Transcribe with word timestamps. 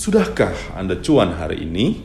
Sudahkah 0.00 0.72
Anda 0.72 0.96
cuan 1.04 1.36
hari 1.36 1.68
ini? 1.68 2.00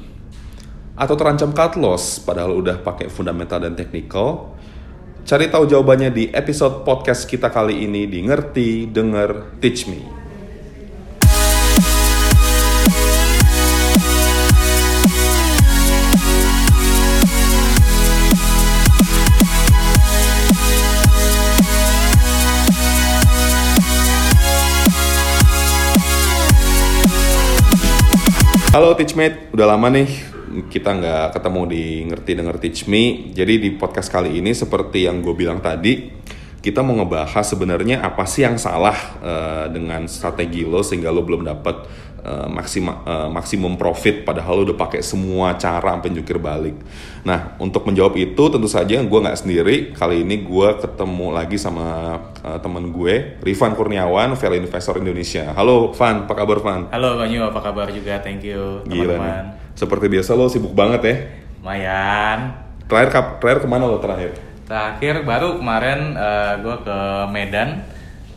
Atau 1.00 1.16
terancam 1.16 1.56
cut 1.56 1.80
loss 1.80 2.20
padahal 2.20 2.60
udah 2.60 2.84
pakai 2.84 3.08
fundamental 3.08 3.64
dan 3.64 3.72
technical? 3.72 4.52
Cari 5.24 5.48
tahu 5.48 5.64
jawabannya 5.64 6.12
di 6.12 6.28
episode 6.28 6.84
podcast 6.84 7.24
kita 7.24 7.48
kali 7.48 7.88
ini 7.88 8.04
di 8.04 8.20
Ngerti, 8.20 8.92
Denger, 8.92 9.64
Teach 9.64 9.88
Me. 9.88 10.15
Halo 28.76 28.92
Teachmate, 28.92 29.56
udah 29.56 29.72
lama 29.72 29.88
nih 29.88 30.12
kita 30.68 31.00
nggak 31.00 31.40
ketemu 31.40 31.62
di 31.64 31.84
Ngerti 32.12 32.32
Denger 32.36 32.58
Teach 32.60 32.92
Me. 32.92 33.32
Jadi 33.32 33.56
di 33.56 33.72
podcast 33.72 34.12
kali 34.12 34.36
ini 34.44 34.52
seperti 34.52 35.08
yang 35.08 35.24
gue 35.24 35.32
bilang 35.32 35.64
tadi, 35.64 36.12
kita 36.60 36.84
mau 36.84 37.00
ngebahas 37.00 37.56
sebenarnya 37.56 38.04
apa 38.04 38.28
sih 38.28 38.44
yang 38.44 38.60
salah 38.60 39.16
uh, 39.24 39.66
dengan 39.72 40.12
strategi 40.12 40.68
lo 40.68 40.84
sehingga 40.84 41.08
lo 41.08 41.24
belum 41.24 41.48
dapat 41.48 41.88
uh, 42.26 42.50
maksima, 42.50 43.06
uh, 43.06 43.30
maksimum 43.30 43.78
profit 43.78 44.26
padahal 44.26 44.60
lo 44.60 44.74
udah 44.74 44.78
pakai 44.82 45.06
semua 45.06 45.54
cara 45.56 45.94
sampai 45.94 46.10
jungkir 46.10 46.42
balik. 46.42 46.76
Nah 47.22 47.54
untuk 47.62 47.86
menjawab 47.86 48.18
itu 48.18 48.44
tentu 48.50 48.66
saja 48.66 48.98
gue 48.98 49.20
nggak 49.22 49.38
sendiri. 49.38 49.94
Kali 49.94 50.26
ini 50.26 50.42
gue 50.42 50.70
ketemu 50.82 51.28
lagi 51.30 51.62
sama 51.62 52.18
uh, 52.42 52.58
teman 52.58 52.90
gue, 52.90 53.40
Rifan 53.46 53.78
Kurniawan, 53.78 54.34
Value 54.34 54.66
Investor 54.66 54.98
Indonesia. 54.98 55.54
Halo 55.54 55.94
Van, 55.94 56.26
apa 56.26 56.34
kabar 56.34 56.58
Van? 56.66 56.82
Halo 56.90 57.22
Banyu, 57.22 57.46
apa 57.46 57.62
kabar 57.62 57.88
juga? 57.94 58.18
Thank 58.20 58.50
you 58.50 58.82
teman-teman. 58.90 59.62
Seperti 59.78 60.10
biasa 60.10 60.34
lo 60.34 60.50
sibuk 60.50 60.74
banget 60.74 61.02
ya. 61.06 61.16
Lumayan. 61.62 62.40
Terakhir 62.90 63.38
terakhir 63.38 63.60
ke 63.64 63.68
mana 63.70 63.86
lo 63.86 64.02
terakhir? 64.02 64.34
Terakhir 64.66 65.22
baru 65.22 65.62
kemarin 65.62 66.18
gue 66.66 66.76
ke 66.82 66.98
Medan 67.30 67.95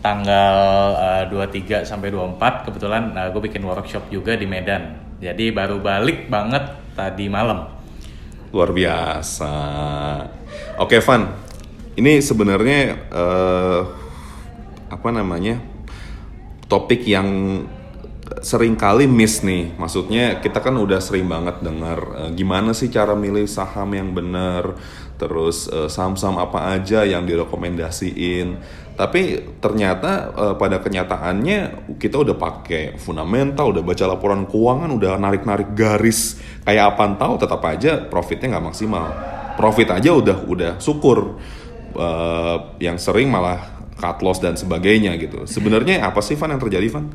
tanggal 0.08 0.56
eh, 0.96 1.24
23 1.28 1.84
sampai 1.84 2.08
24 2.08 2.64
kebetulan 2.64 3.12
gue 3.28 3.42
bikin 3.44 3.60
workshop 3.60 4.08
juga 4.08 4.32
di 4.32 4.48
Medan. 4.48 4.96
Jadi 5.20 5.52
baru 5.52 5.84
balik 5.84 6.32
banget 6.32 6.64
tadi 6.96 7.28
malam. 7.28 7.68
Luar 8.48 8.72
biasa. 8.72 9.52
Oke 10.80 11.04
Van, 11.04 11.28
ini 12.00 12.24
sebenarnya 12.24 12.80
eh, 13.12 13.82
apa 14.88 15.08
namanya 15.12 15.60
topik 16.64 17.04
yang 17.04 17.60
sering 18.40 18.76
kali 18.76 19.04
miss 19.04 19.42
nih. 19.42 19.74
Maksudnya 19.76 20.38
kita 20.40 20.60
kan 20.62 20.76
udah 20.76 21.00
sering 21.02 21.26
banget 21.26 21.60
dengar 21.60 21.98
eh, 22.24 22.30
gimana 22.36 22.72
sih 22.72 22.88
cara 22.88 23.12
milih 23.18 23.44
saham 23.48 23.92
yang 23.92 24.14
benar, 24.14 24.76
terus 25.18 25.66
eh, 25.68 25.90
saham-saham 25.90 26.38
apa 26.38 26.78
aja 26.78 27.04
yang 27.04 27.26
direkomendasiin. 27.26 28.60
Tapi 28.98 29.54
ternyata 29.62 30.34
eh, 30.34 30.54
pada 30.58 30.82
kenyataannya 30.82 31.58
kita 32.02 32.18
udah 32.18 32.34
pakai 32.34 32.98
fundamental, 32.98 33.70
udah 33.70 33.86
baca 33.86 34.04
laporan 34.10 34.42
keuangan, 34.50 34.90
udah 34.90 35.14
narik-narik 35.22 35.70
garis 35.78 36.42
kayak 36.66 36.98
apa 36.98 37.14
tahu 37.14 37.38
tetap 37.38 37.62
aja 37.62 38.02
profitnya 38.10 38.58
nggak 38.58 38.66
maksimal. 38.74 39.06
Profit 39.54 39.94
aja 39.94 40.10
udah 40.10 40.38
udah 40.50 40.72
syukur. 40.82 41.38
Eh, 41.94 42.56
yang 42.82 42.98
sering 42.98 43.30
malah 43.30 43.78
cut 43.98 44.22
loss 44.22 44.38
dan 44.38 44.54
sebagainya 44.54 45.18
gitu. 45.18 45.46
Sebenarnya 45.46 46.02
apa 46.08 46.22
sih 46.22 46.38
Van 46.38 46.54
yang 46.54 46.62
terjadi 46.62 46.86
Van? 46.90 47.06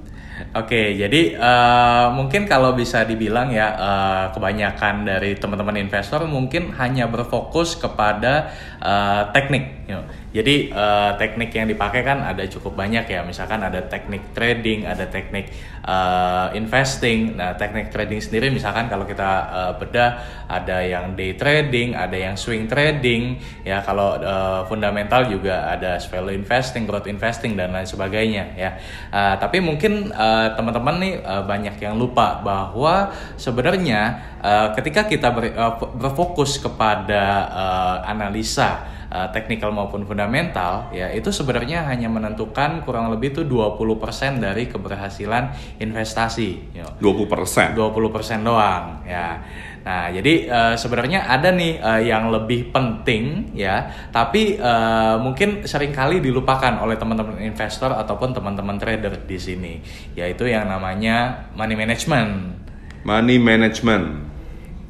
Oke, 0.55 0.99
jadi 0.99 1.21
eh, 1.39 2.07
mungkin 2.15 2.47
kalau 2.47 2.75
bisa 2.75 3.07
dibilang 3.07 3.51
ya 3.51 3.67
eh, 3.75 4.25
kebanyakan 4.35 5.07
dari 5.07 5.39
teman-teman 5.39 5.79
investor 5.79 6.27
mungkin 6.27 6.75
hanya 6.75 7.07
berfokus 7.07 7.79
kepada 7.79 8.51
eh, 8.79 9.21
teknik. 9.31 9.87
you 9.87 9.95
know. 9.95 10.22
Jadi 10.33 10.73
eh, 10.73 11.11
teknik 11.21 11.53
yang 11.53 11.69
dipakai 11.69 12.01
kan 12.01 12.25
ada 12.25 12.41
cukup 12.49 12.73
banyak 12.73 13.05
ya. 13.05 13.21
Misalkan 13.21 13.61
ada 13.61 13.85
teknik 13.85 14.33
trading, 14.33 14.89
ada 14.89 15.05
teknik 15.05 15.53
eh, 15.85 16.47
investing. 16.57 17.37
Nah, 17.37 17.53
teknik 17.53 17.93
trading 17.93 18.17
sendiri 18.17 18.49
misalkan 18.49 18.89
kalau 18.89 19.05
kita 19.05 19.29
eh, 19.45 19.71
bedah 19.77 20.11
ada 20.49 20.81
yang 20.81 21.13
day 21.13 21.37
trading, 21.37 21.93
ada 21.93 22.17
yang 22.17 22.33
swing 22.33 22.65
trading. 22.65 23.37
Ya, 23.61 23.85
kalau 23.85 24.17
eh, 24.17 24.61
fundamental 24.65 25.29
juga 25.29 25.69
ada 25.69 26.01
value 26.01 26.33
investing, 26.33 26.89
growth 26.89 27.05
investing 27.05 27.53
dan 27.53 27.69
lain 27.69 27.85
sebagainya 27.85 28.57
ya. 28.57 28.73
Eh, 29.13 29.35
tapi 29.37 29.61
mungkin 29.61 30.09
eh, 30.09 30.47
teman-teman 30.57 30.97
nih 30.97 31.13
eh, 31.21 31.43
banyak 31.45 31.77
yang 31.77 31.93
lupa 31.93 32.41
bahwa 32.41 33.13
sebenarnya 33.37 34.17
eh, 34.41 34.67
ketika 34.81 35.05
kita 35.05 35.29
ber- 35.29 35.53
eh, 35.53 35.73
berfokus 35.93 36.57
kepada 36.57 37.23
eh, 37.53 37.97
analisa 38.09 38.92
uh, 39.13 39.29
technical 39.29 39.69
maupun 39.69 40.09
fundamental 40.09 40.89
ya 40.89 41.13
itu 41.13 41.29
sebenarnya 41.29 41.85
hanya 41.85 42.09
menentukan 42.09 42.81
kurang 42.81 43.13
lebih 43.13 43.37
tuh 43.37 43.45
20% 43.45 44.41
dari 44.41 44.65
keberhasilan 44.65 45.77
investasi 45.77 46.73
ya. 46.73 46.89
20%. 46.97 47.77
20% 47.77 48.41
doang 48.41 49.05
ya. 49.05 49.45
Nah, 49.83 50.07
jadi 50.07 50.47
eh, 50.47 50.75
sebenarnya 50.79 51.27
ada 51.27 51.51
nih 51.51 51.75
eh, 51.75 52.01
yang 52.07 52.31
lebih 52.31 52.71
penting 52.71 53.51
ya, 53.51 53.91
tapi 54.15 54.55
eh, 54.55 55.15
mungkin 55.19 55.67
sering 55.67 55.91
kali 55.91 56.23
dilupakan 56.23 56.79
oleh 56.79 56.95
teman-teman 56.95 57.35
investor 57.43 57.91
ataupun 57.91 58.31
teman-teman 58.31 58.79
trader 58.79 59.27
di 59.27 59.35
sini, 59.35 59.73
yaitu 60.15 60.47
yang 60.47 60.71
namanya 60.71 61.51
money 61.59 61.75
management. 61.75 62.63
Money 63.03 63.35
management. 63.35 64.23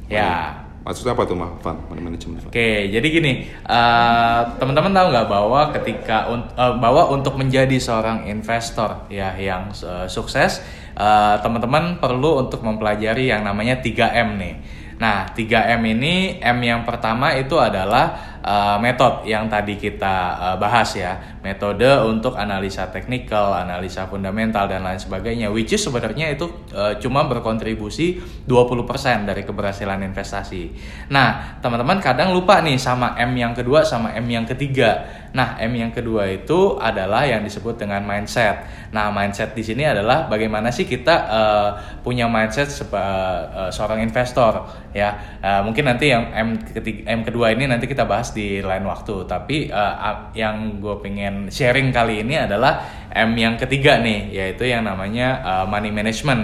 Ya. 0.06 0.63
Maksudnya 0.84 1.16
apa 1.16 1.24
tuh? 1.24 1.36
Money 1.40 2.02
management. 2.04 2.52
Oke, 2.52 2.92
jadi 2.92 3.06
gini, 3.08 3.48
eh, 3.48 4.40
teman-teman 4.60 4.92
tahu 4.92 5.06
nggak 5.16 5.28
bahwa 5.32 5.60
ketika 5.72 6.28
eh, 6.28 6.74
bahwa 6.76 7.08
untuk 7.08 7.40
menjadi 7.40 7.80
seorang 7.80 8.28
investor 8.28 9.08
ya 9.08 9.32
yang 9.40 9.72
eh, 9.72 10.06
sukses, 10.12 10.60
eh, 10.92 11.36
teman-teman 11.40 11.96
perlu 11.96 12.44
untuk 12.44 12.60
mempelajari 12.60 13.32
yang 13.32 13.48
namanya 13.48 13.80
3M 13.80 14.36
nih. 14.36 14.54
Nah, 15.00 15.26
3M 15.32 15.82
ini 15.88 16.38
M 16.38 16.58
yang 16.60 16.84
pertama 16.84 17.32
itu 17.32 17.56
adalah 17.56 18.38
eh, 18.44 18.76
metode 18.84 19.24
yang 19.24 19.48
tadi 19.48 19.80
kita 19.80 20.16
eh, 20.36 20.56
bahas 20.60 20.92
ya, 20.92 21.33
metode 21.44 21.84
untuk 22.08 22.40
analisa 22.40 22.88
teknikal, 22.88 23.52
analisa 23.52 24.08
fundamental 24.08 24.64
dan 24.64 24.80
lain 24.80 24.96
sebagainya. 24.96 25.52
Which 25.52 25.76
is 25.76 25.84
sebenarnya 25.84 26.32
itu 26.32 26.48
eh, 26.72 26.96
cuma 27.04 27.28
berkontribusi 27.28 28.16
20% 28.48 29.28
dari 29.28 29.44
keberhasilan 29.44 30.00
investasi. 30.08 30.72
Nah, 31.12 31.60
teman-teman 31.60 32.00
kadang 32.00 32.32
lupa 32.32 32.64
nih 32.64 32.80
sama 32.80 33.12
M 33.20 33.36
yang 33.36 33.52
kedua 33.52 33.84
sama 33.84 34.16
M 34.16 34.24
yang 34.24 34.48
ketiga. 34.48 35.04
Nah, 35.36 35.58
M 35.60 35.74
yang 35.76 35.92
kedua 35.92 36.30
itu 36.30 36.80
adalah 36.80 37.26
yang 37.28 37.44
disebut 37.44 37.76
dengan 37.76 38.00
mindset. 38.06 38.64
Nah, 38.94 39.10
mindset 39.10 39.52
di 39.52 39.66
sini 39.66 39.82
adalah 39.84 40.30
bagaimana 40.30 40.72
sih 40.72 40.88
kita 40.88 41.14
eh, 41.28 41.70
punya 42.00 42.24
mindset 42.30 42.72
seba- 42.72 43.68
eh, 43.68 43.70
seorang 43.74 44.00
investor 44.00 44.64
ya. 44.96 45.38
Eh, 45.42 45.60
mungkin 45.60 45.90
nanti 45.90 46.08
yang 46.08 46.30
M 46.32 46.48
ketiga, 46.56 47.12
M 47.12 47.20
kedua 47.26 47.52
ini 47.52 47.68
nanti 47.68 47.84
kita 47.84 48.08
bahas 48.08 48.32
di 48.32 48.64
lain 48.64 48.86
waktu. 48.88 49.28
Tapi 49.28 49.68
ap- 49.74 50.32
yang 50.38 50.78
gue 50.78 50.94
pengen 51.02 51.33
sharing 51.48 51.90
kali 51.90 52.22
ini 52.22 52.38
adalah 52.38 53.06
M 53.14 53.34
yang 53.38 53.54
ketiga 53.56 53.98
nih, 54.02 54.30
yaitu 54.34 54.68
yang 54.68 54.84
namanya 54.84 55.40
eh, 55.42 55.66
money 55.70 55.90
management. 55.94 56.42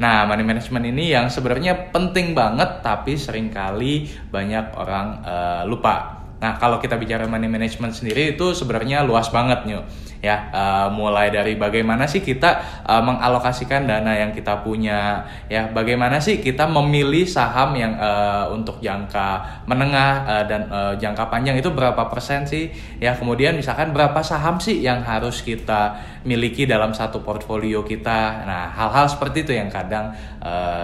Nah, 0.00 0.24
money 0.24 0.44
management 0.44 0.84
ini 0.88 1.12
yang 1.12 1.28
sebenarnya 1.28 1.92
penting 1.92 2.32
banget 2.32 2.80
tapi 2.80 3.16
sering 3.20 3.52
kali 3.52 4.08
banyak 4.28 4.76
orang 4.76 5.08
eh, 5.24 5.62
lupa. 5.66 6.19
Nah, 6.40 6.56
kalau 6.56 6.80
kita 6.80 6.96
bicara 6.96 7.28
money 7.28 7.52
management 7.52 7.92
sendiri 7.92 8.32
itu 8.32 8.56
sebenarnya 8.56 9.04
luas 9.04 9.28
banget 9.28 9.68
nih. 9.68 9.84
Ya, 10.20 10.52
eh, 10.52 10.88
mulai 10.92 11.32
dari 11.32 11.56
bagaimana 11.56 12.04
sih 12.04 12.20
kita 12.20 12.60
eh, 12.84 13.02
mengalokasikan 13.04 13.88
dana 13.88 14.12
yang 14.12 14.32
kita 14.36 14.60
punya, 14.60 15.24
ya, 15.48 15.68
bagaimana 15.72 16.20
sih 16.20 16.40
kita 16.44 16.68
memilih 16.68 17.24
saham 17.24 17.72
yang 17.76 17.96
eh, 17.96 18.44
untuk 18.52 18.80
jangka 18.84 19.64
menengah 19.68 20.12
eh, 20.28 20.44
dan 20.48 20.68
eh, 20.68 20.92
jangka 21.00 21.28
panjang 21.32 21.56
itu 21.60 21.72
berapa 21.72 22.08
persen 22.08 22.44
sih? 22.48 22.68
Ya, 23.00 23.16
kemudian 23.16 23.56
misalkan 23.56 23.92
berapa 23.96 24.20
saham 24.20 24.60
sih 24.60 24.80
yang 24.84 25.00
harus 25.04 25.40
kita 25.40 25.96
miliki 26.28 26.68
dalam 26.68 26.92
satu 26.92 27.24
portfolio 27.24 27.80
kita. 27.84 28.44
Nah, 28.44 28.72
hal-hal 28.76 29.08
seperti 29.08 29.44
itu 29.48 29.52
yang 29.56 29.72
kadang 29.72 30.12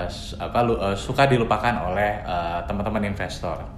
s- 0.09 0.33
apa 0.37 0.61
eh, 0.65 0.97
suka 0.97 1.29
dilupakan 1.29 1.93
oleh 1.93 2.25
eh, 2.25 2.59
teman-teman 2.65 3.05
investor. 3.05 3.76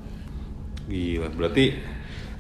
Gila, 0.89 1.29
berarti 1.37 1.77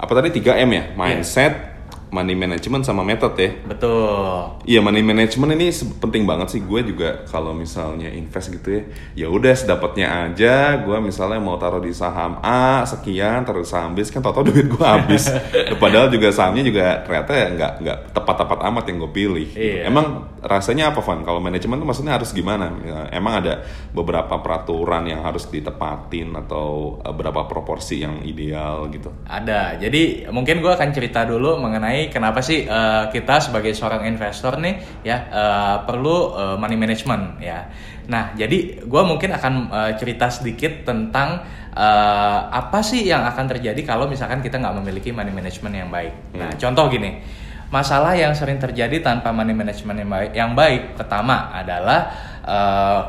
apa 0.00 0.12
tadi 0.17 0.29
3M 0.41 0.71
ya? 0.73 0.85
Mindset, 0.97 1.77
money 2.10 2.34
management 2.34 2.84
sama 2.84 3.05
method 3.05 3.34
ya. 3.37 3.50
Betul. 3.64 4.62
Iya 4.64 4.81
money 4.81 5.05
management 5.05 5.52
ini 5.56 5.69
penting 6.00 6.25
banget 6.28 6.49
sih 6.56 6.60
gue 6.64 6.81
juga 6.84 7.25
kalau 7.28 7.52
misalnya 7.52 8.08
invest 8.12 8.52
gitu 8.52 8.69
ya 8.69 8.82
ya 9.14 9.26
udah 9.28 9.55
sedapatnya 9.55 10.06
aja 10.28 10.78
gue 10.81 10.96
misalnya 11.00 11.40
mau 11.40 11.56
taruh 11.56 11.81
di 11.82 11.93
saham 11.93 12.40
A 12.44 12.84
sekian 12.84 13.44
taruh 13.44 13.64
di 13.64 13.69
saham 13.69 13.93
B 13.96 14.05
kan 14.05 14.20
tau 14.20 14.40
duit 14.46 14.69
gue 14.69 14.84
habis 14.84 15.28
padahal 15.82 16.08
juga 16.12 16.32
sahamnya 16.32 16.64
juga 16.64 17.02
ternyata 17.05 17.31
ya 17.34 17.46
nggak 17.55 17.72
nggak 17.82 17.99
tepat-tepat 18.14 18.58
amat 18.72 18.84
yang 18.88 18.96
gue 19.04 19.12
pilih. 19.12 19.49
Iya. 19.58 19.88
emang 19.88 20.28
rasanya 20.44 20.94
apa 20.94 21.00
Van 21.02 21.25
kalau 21.26 21.43
manajemen 21.43 21.81
tuh 21.82 21.88
maksudnya 21.88 22.14
harus 22.14 22.31
gimana 22.32 22.70
Ya, 22.78 23.11
emang 23.11 23.43
ada 23.43 23.64
beberapa 23.90 24.38
peraturan 24.38 25.08
yang 25.08 25.25
harus 25.26 25.50
ditepatin 25.50 26.31
atau 26.37 26.99
eh, 27.02 27.11
berapa 27.11 27.49
proporsi 27.50 28.04
yang 28.04 28.22
ideal 28.22 28.87
gitu 28.93 29.11
Ada. 29.26 29.81
Jadi 29.81 30.31
mungkin 30.31 30.62
gue 30.62 30.72
akan 30.72 30.90
cerita 30.94 31.26
dulu 31.26 31.58
mengenai 31.58 31.98
kenapa 32.06 32.39
sih 32.39 32.71
eh, 32.71 33.05
kita 33.11 33.43
sebagai 33.43 33.75
seorang 33.75 34.06
investor 34.06 34.62
nih 34.62 35.03
ya 35.03 35.27
eh, 35.27 35.77
perlu 35.83 36.39
eh, 36.39 36.56
money 36.56 36.79
management 36.79 37.43
ya. 37.43 37.67
Nah, 38.09 38.33
jadi 38.39 38.87
gue 38.87 39.03
mungkin 39.05 39.35
akan 39.35 39.53
eh, 39.69 39.93
cerita 39.99 40.31
sedikit 40.31 40.87
tentang 40.87 41.43
eh, 41.75 42.41
apa 42.47 42.79
sih 42.81 43.03
yang 43.03 43.27
akan 43.27 43.59
terjadi 43.59 43.83
kalau 43.83 44.06
misalkan 44.06 44.39
kita 44.39 44.56
nggak 44.62 44.79
memiliki 44.79 45.11
money 45.11 45.35
management 45.35 45.75
yang 45.75 45.91
baik. 45.91 46.15
Nah, 46.39 46.55
contoh 46.55 46.87
gini. 46.87 47.21
Masalah 47.69 48.17
yang 48.17 48.33
sering 48.33 48.56
terjadi 48.56 49.05
tanpa 49.05 49.29
money 49.29 49.53
management 49.53 50.00
yang 50.00 50.09
baik, 50.09 50.31
yang 50.33 50.50
baik 50.56 50.97
pertama 50.97 51.53
adalah 51.53 52.09
eh, 52.49 53.00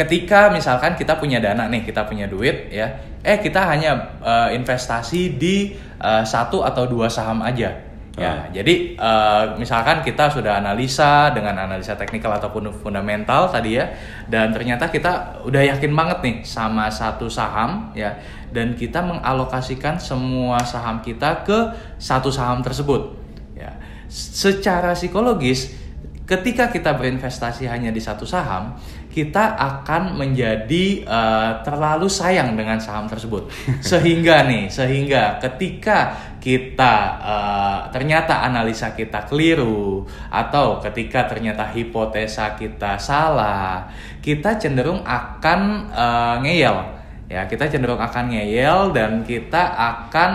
ketika 0.00 0.48
misalkan 0.48 0.96
kita 0.96 1.20
punya 1.20 1.42
dana 1.44 1.68
nih, 1.68 1.84
kita 1.84 2.08
punya 2.08 2.24
duit 2.24 2.72
ya, 2.72 2.88
eh 3.20 3.36
kita 3.36 3.68
hanya 3.68 4.16
eh, 4.24 4.56
investasi 4.56 5.36
di 5.36 5.76
eh, 6.00 6.24
satu 6.24 6.64
atau 6.64 6.88
dua 6.88 7.12
saham 7.12 7.44
aja. 7.44 7.87
Ya, 8.18 8.34
jadi 8.50 8.98
eh, 8.98 9.44
misalkan 9.56 10.02
kita 10.02 10.26
sudah 10.26 10.58
analisa 10.58 11.30
dengan 11.30 11.54
analisa 11.54 11.94
teknikal 11.94 12.34
ataupun 12.34 12.74
fundamental 12.74 13.46
tadi 13.48 13.78
ya, 13.78 13.86
dan 14.26 14.50
ternyata 14.50 14.90
kita 14.90 15.42
udah 15.46 15.62
yakin 15.74 15.94
banget 15.94 16.18
nih 16.26 16.36
sama 16.42 16.90
satu 16.90 17.30
saham 17.30 17.94
ya, 17.94 18.18
dan 18.50 18.74
kita 18.74 18.98
mengalokasikan 19.00 19.96
semua 20.02 20.58
saham 20.66 20.98
kita 20.98 21.46
ke 21.46 21.58
satu 22.02 22.28
saham 22.28 22.58
tersebut. 22.60 23.14
Ya, 23.54 23.78
secara 24.10 24.98
psikologis 24.98 25.78
ketika 26.28 26.68
kita 26.68 26.92
berinvestasi 26.92 27.64
hanya 27.64 27.88
di 27.88 28.04
satu 28.04 28.28
saham, 28.28 28.76
kita 29.08 29.56
akan 29.56 30.20
menjadi 30.20 31.02
eh, 31.02 31.52
terlalu 31.64 32.06
sayang 32.06 32.54
dengan 32.54 32.76
saham 32.76 33.08
tersebut. 33.08 33.48
Sehingga 33.80 34.44
nih, 34.44 34.68
sehingga 34.68 35.40
ketika 35.40 36.12
kita 36.38 36.94
eh, 37.20 37.80
ternyata 37.90 38.42
analisa 38.46 38.94
kita 38.94 39.26
keliru 39.26 40.06
atau 40.30 40.78
ketika 40.80 41.26
ternyata 41.26 41.66
hipotesa 41.70 42.54
kita 42.54 42.96
salah, 42.98 43.90
kita 44.22 44.56
cenderung 44.56 45.02
akan 45.02 45.60
eh, 45.92 46.36
ngeyel. 46.46 46.76
Ya, 47.28 47.44
kita 47.44 47.68
cenderung 47.68 48.00
akan 48.00 48.32
ngeyel 48.32 48.96
dan 48.96 49.20
kita 49.26 49.62
akan 49.76 50.30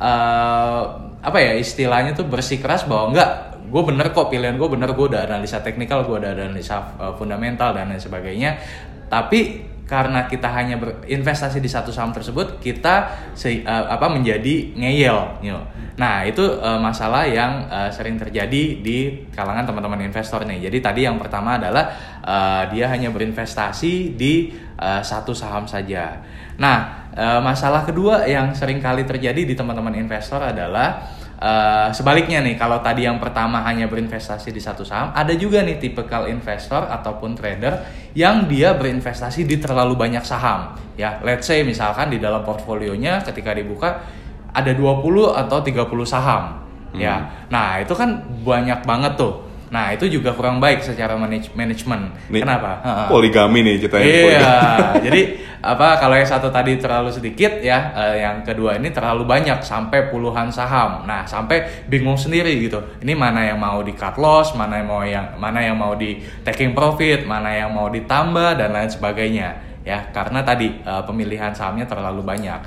eh, 0.00 0.82
apa 1.22 1.38
ya 1.38 1.54
istilahnya 1.54 2.18
tuh 2.18 2.26
bersikeras 2.26 2.90
bahwa 2.90 3.14
enggak 3.14 3.30
gue 3.72 3.82
bener 3.88 4.12
kok 4.12 4.28
pilihan 4.28 4.60
gue 4.60 4.68
bener 4.68 4.92
gue 4.92 5.06
udah 5.16 5.22
analisa 5.24 5.64
teknikal 5.64 6.04
gue 6.04 6.12
udah 6.18 6.36
analisa 6.36 6.92
uh, 7.00 7.16
fundamental 7.16 7.72
dan 7.72 7.88
lain 7.88 8.02
sebagainya 8.02 8.60
tapi 9.08 9.64
karena 9.92 10.24
kita 10.24 10.48
hanya 10.48 10.80
berinvestasi 10.80 11.60
di 11.60 11.68
satu 11.68 11.92
saham 11.92 12.16
tersebut 12.16 12.56
kita 12.64 13.12
se- 13.36 13.60
uh, 13.60 13.92
apa 13.92 14.08
menjadi 14.08 14.72
ngeyel 14.72 15.44
you 15.44 15.60
nah 16.00 16.24
itu 16.24 16.40
uh, 16.40 16.80
masalah 16.80 17.28
yang 17.28 17.68
uh, 17.68 17.92
sering 17.92 18.16
terjadi 18.16 18.80
di 18.80 19.28
kalangan 19.36 19.68
teman-teman 19.68 20.00
investor 20.08 20.48
nih 20.48 20.72
jadi 20.72 20.78
tadi 20.80 21.04
yang 21.04 21.20
pertama 21.20 21.60
adalah 21.60 21.92
uh, 22.24 22.64
dia 22.72 22.88
hanya 22.88 23.12
berinvestasi 23.12 24.16
di 24.16 24.54
uh, 24.78 25.02
satu 25.02 25.36
saham 25.36 25.68
saja. 25.68 26.22
Nah 26.58 27.10
uh, 27.14 27.40
masalah 27.42 27.86
kedua 27.86 28.24
yang 28.24 28.54
sering 28.54 28.78
kali 28.78 29.04
terjadi 29.04 29.42
di 29.44 29.54
teman-teman 29.54 29.94
investor 29.98 30.40
adalah 30.42 31.02
Uh, 31.42 31.90
sebaliknya 31.90 32.38
nih, 32.38 32.54
kalau 32.54 32.78
tadi 32.78 33.02
yang 33.02 33.18
pertama 33.18 33.66
hanya 33.66 33.90
berinvestasi 33.90 34.54
di 34.54 34.62
satu 34.62 34.86
saham, 34.86 35.10
ada 35.10 35.34
juga 35.34 35.58
nih 35.66 35.82
tipikal 35.82 36.30
investor 36.30 36.86
ataupun 36.86 37.34
trader 37.34 37.82
yang 38.14 38.46
dia 38.46 38.70
berinvestasi 38.78 39.42
di 39.42 39.58
terlalu 39.58 39.98
banyak 39.98 40.22
saham. 40.22 40.78
Ya, 40.94 41.18
let's 41.26 41.50
say 41.50 41.66
misalkan 41.66 42.14
di 42.14 42.22
dalam 42.22 42.46
portfolionya 42.46 43.26
ketika 43.26 43.58
dibuka 43.58 44.06
ada 44.54 44.70
20 44.70 45.34
atau 45.34 45.58
30 45.58 46.06
saham. 46.06 46.62
Ya. 46.94 47.42
Nah, 47.50 47.82
itu 47.82 47.96
kan 47.98 48.22
banyak 48.46 48.86
banget 48.86 49.18
tuh. 49.18 49.42
Nah, 49.72 49.88
itu 49.96 50.04
juga 50.04 50.36
kurang 50.36 50.60
baik 50.60 50.84
secara 50.84 51.16
manaj- 51.16 51.48
manajemen. 51.56 52.12
Nih, 52.28 52.44
Kenapa? 52.44 52.84
Poligami 53.12 53.64
nih 53.64 53.74
ceritanya 53.80 54.04
Iya, 54.04 54.20
poligami. 54.20 55.00
jadi 55.08 55.20
apa 55.62 55.96
kalau 55.96 56.18
yang 56.18 56.28
satu 56.28 56.52
tadi 56.52 56.76
terlalu 56.76 57.08
sedikit 57.08 57.62
ya, 57.64 57.94
eh, 57.96 58.20
yang 58.20 58.44
kedua 58.44 58.76
ini 58.76 58.92
terlalu 58.92 59.24
banyak 59.24 59.64
sampai 59.64 60.12
puluhan 60.12 60.52
saham. 60.52 61.08
Nah, 61.08 61.24
sampai 61.24 61.88
bingung 61.88 62.20
sendiri 62.20 62.52
gitu. 62.60 62.84
Ini 63.00 63.16
mana 63.16 63.48
yang 63.48 63.56
mau 63.56 63.80
di 63.80 63.96
cut 63.96 64.20
loss, 64.20 64.52
mana 64.52 64.84
yang 64.84 64.88
mau 64.92 65.00
yang 65.00 65.26
mana 65.40 65.64
yang 65.64 65.78
mau 65.80 65.96
di 65.96 66.20
taking 66.44 66.76
profit, 66.76 67.24
mana 67.24 67.48
yang 67.48 67.72
mau 67.72 67.88
ditambah 67.88 68.60
dan 68.60 68.76
lain 68.76 68.92
sebagainya. 68.92 69.71
Ya, 69.82 69.98
karena 70.14 70.46
tadi 70.46 70.78
eh, 70.78 71.02
pemilihan 71.02 71.50
sahamnya 71.50 71.82
terlalu 71.90 72.22
banyak. 72.22 72.60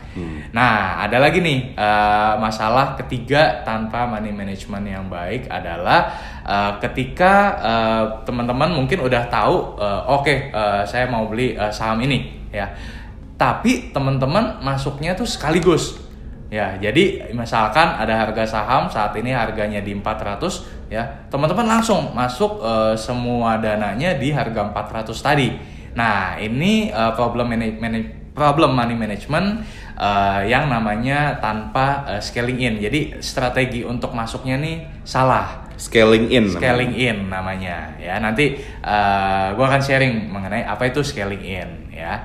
Nah, 0.51 0.99
ada 0.99 1.15
lagi 1.23 1.39
nih 1.39 1.71
eh, 1.71 2.33
masalah 2.35 2.99
ketiga 2.99 3.63
tanpa 3.63 4.03
money 4.03 4.35
management 4.35 4.83
yang 4.83 5.07
baik 5.07 5.47
adalah 5.47 6.11
eh, 6.43 6.71
ketika 6.83 7.33
eh, 7.63 8.03
teman-teman 8.27 8.75
mungkin 8.75 8.99
udah 8.99 9.31
tahu, 9.31 9.79
eh, 9.79 10.01
oke 10.11 10.51
eh, 10.51 10.83
saya 10.83 11.07
mau 11.07 11.23
beli 11.31 11.55
eh, 11.55 11.71
saham 11.71 12.03
ini, 12.03 12.51
ya. 12.51 12.67
Tapi 13.39 13.95
teman-teman 13.95 14.59
masuknya 14.59 15.15
tuh 15.15 15.27
sekaligus. 15.27 16.03
Ya, 16.51 16.77
jadi 16.77 17.33
misalkan 17.33 17.95
ada 17.95 18.15
harga 18.21 18.43
saham 18.45 18.87
saat 18.87 19.11
ini 19.17 19.31
harganya 19.33 19.81
di 19.81 19.95
400 19.97 20.91
ya. 20.91 21.03
Teman-teman 21.31 21.67
langsung 21.67 22.11
masuk 22.11 22.59
eh, 22.59 22.95
semua 22.99 23.55
dananya 23.59 24.19
di 24.19 24.35
harga 24.35 24.67
400 24.67 25.15
tadi. 25.15 25.74
Nah, 25.95 26.35
ini 26.37 26.91
eh, 26.91 27.11
problem 27.15 27.49
manage, 27.49 27.79
manage- 27.79 28.13
problem 28.35 28.75
money 28.75 28.93
management 28.93 29.63
eh, 29.95 30.39
yang 30.51 30.67
namanya 30.67 31.39
tanpa 31.39 32.03
eh, 32.07 32.21
scaling 32.21 32.59
in. 32.59 32.73
Jadi 32.83 33.19
strategi 33.23 33.81
untuk 33.81 34.11
masuknya 34.11 34.59
nih 34.59 34.75
salah 35.07 35.65
Scaling 35.75 36.31
in. 36.31 36.47
namanya. 36.47 36.59
scaling 36.63 36.93
in 36.95 37.17
namanya 37.27 37.77
ya 37.99 38.15
nanti 38.23 38.55
uh, 38.79 39.51
gue 39.51 39.65
akan 39.67 39.83
sharing 39.83 40.31
mengenai 40.31 40.63
apa 40.63 40.87
itu 40.87 41.03
scaling 41.03 41.43
in 41.43 41.91
ya 41.91 42.15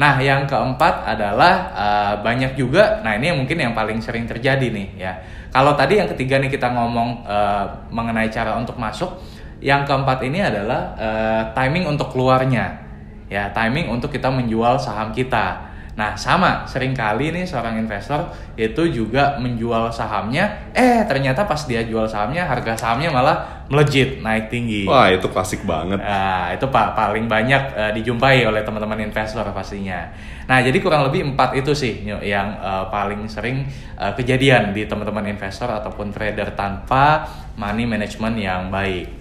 nah 0.00 0.16
yang 0.16 0.48
keempat 0.48 1.04
adalah 1.04 1.76
uh, 1.76 2.14
banyak 2.24 2.56
juga 2.56 3.04
nah 3.04 3.12
ini 3.12 3.28
yang 3.28 3.38
mungkin 3.44 3.60
yang 3.60 3.76
paling 3.76 4.00
sering 4.00 4.24
terjadi 4.24 4.72
nih 4.72 4.88
ya 4.96 5.12
kalau 5.52 5.76
tadi 5.76 6.00
yang 6.00 6.08
ketiga 6.16 6.40
nih 6.40 6.48
kita 6.48 6.72
ngomong 6.72 7.28
uh, 7.28 7.84
mengenai 7.92 8.32
cara 8.32 8.56
untuk 8.56 8.80
masuk 8.80 9.12
yang 9.60 9.84
keempat 9.84 10.24
ini 10.24 10.40
adalah 10.40 10.80
uh, 10.96 11.42
timing 11.52 11.84
untuk 11.92 12.08
keluarnya 12.16 12.80
ya 13.26 13.50
timing 13.50 13.90
untuk 13.90 14.10
kita 14.12 14.30
menjual 14.30 14.78
saham 14.78 15.10
kita 15.10 15.76
Nah, 15.96 16.12
sama 16.12 16.68
sering 16.68 16.92
kali 16.92 17.32
nih 17.32 17.48
seorang 17.48 17.80
investor 17.80 18.28
itu 18.52 18.84
juga 18.92 19.40
menjual 19.40 19.88
sahamnya, 19.88 20.68
eh 20.76 21.00
ternyata 21.08 21.48
pas 21.48 21.64
dia 21.64 21.88
jual 21.88 22.04
sahamnya 22.04 22.44
harga 22.44 22.76
sahamnya 22.76 23.08
malah 23.08 23.64
melejit, 23.72 24.20
naik 24.20 24.52
tinggi. 24.52 24.84
Wah 24.84 25.08
itu 25.08 25.24
klasik 25.32 25.64
banget. 25.64 25.96
Nah, 25.96 26.52
itu 26.52 26.68
Pak 26.68 26.92
paling 26.92 27.24
banyak 27.24 27.62
eh, 27.72 27.92
dijumpai 27.96 28.44
oleh 28.44 28.60
teman-teman 28.60 29.08
investor 29.08 29.48
pastinya. 29.56 30.04
Nah, 30.44 30.60
jadi 30.60 30.76
kurang 30.84 31.08
lebih 31.08 31.32
empat 31.32 31.56
itu 31.56 31.72
sih 31.72 32.04
yang 32.04 32.60
eh, 32.60 32.84
paling 32.92 33.24
sering 33.24 33.64
eh, 33.96 34.12
kejadian 34.12 34.76
di 34.76 34.84
teman-teman 34.84 35.24
investor 35.32 35.72
ataupun 35.72 36.12
trader 36.12 36.52
tanpa 36.52 37.24
money 37.56 37.88
management 37.88 38.36
yang 38.36 38.68
baik. 38.68 39.15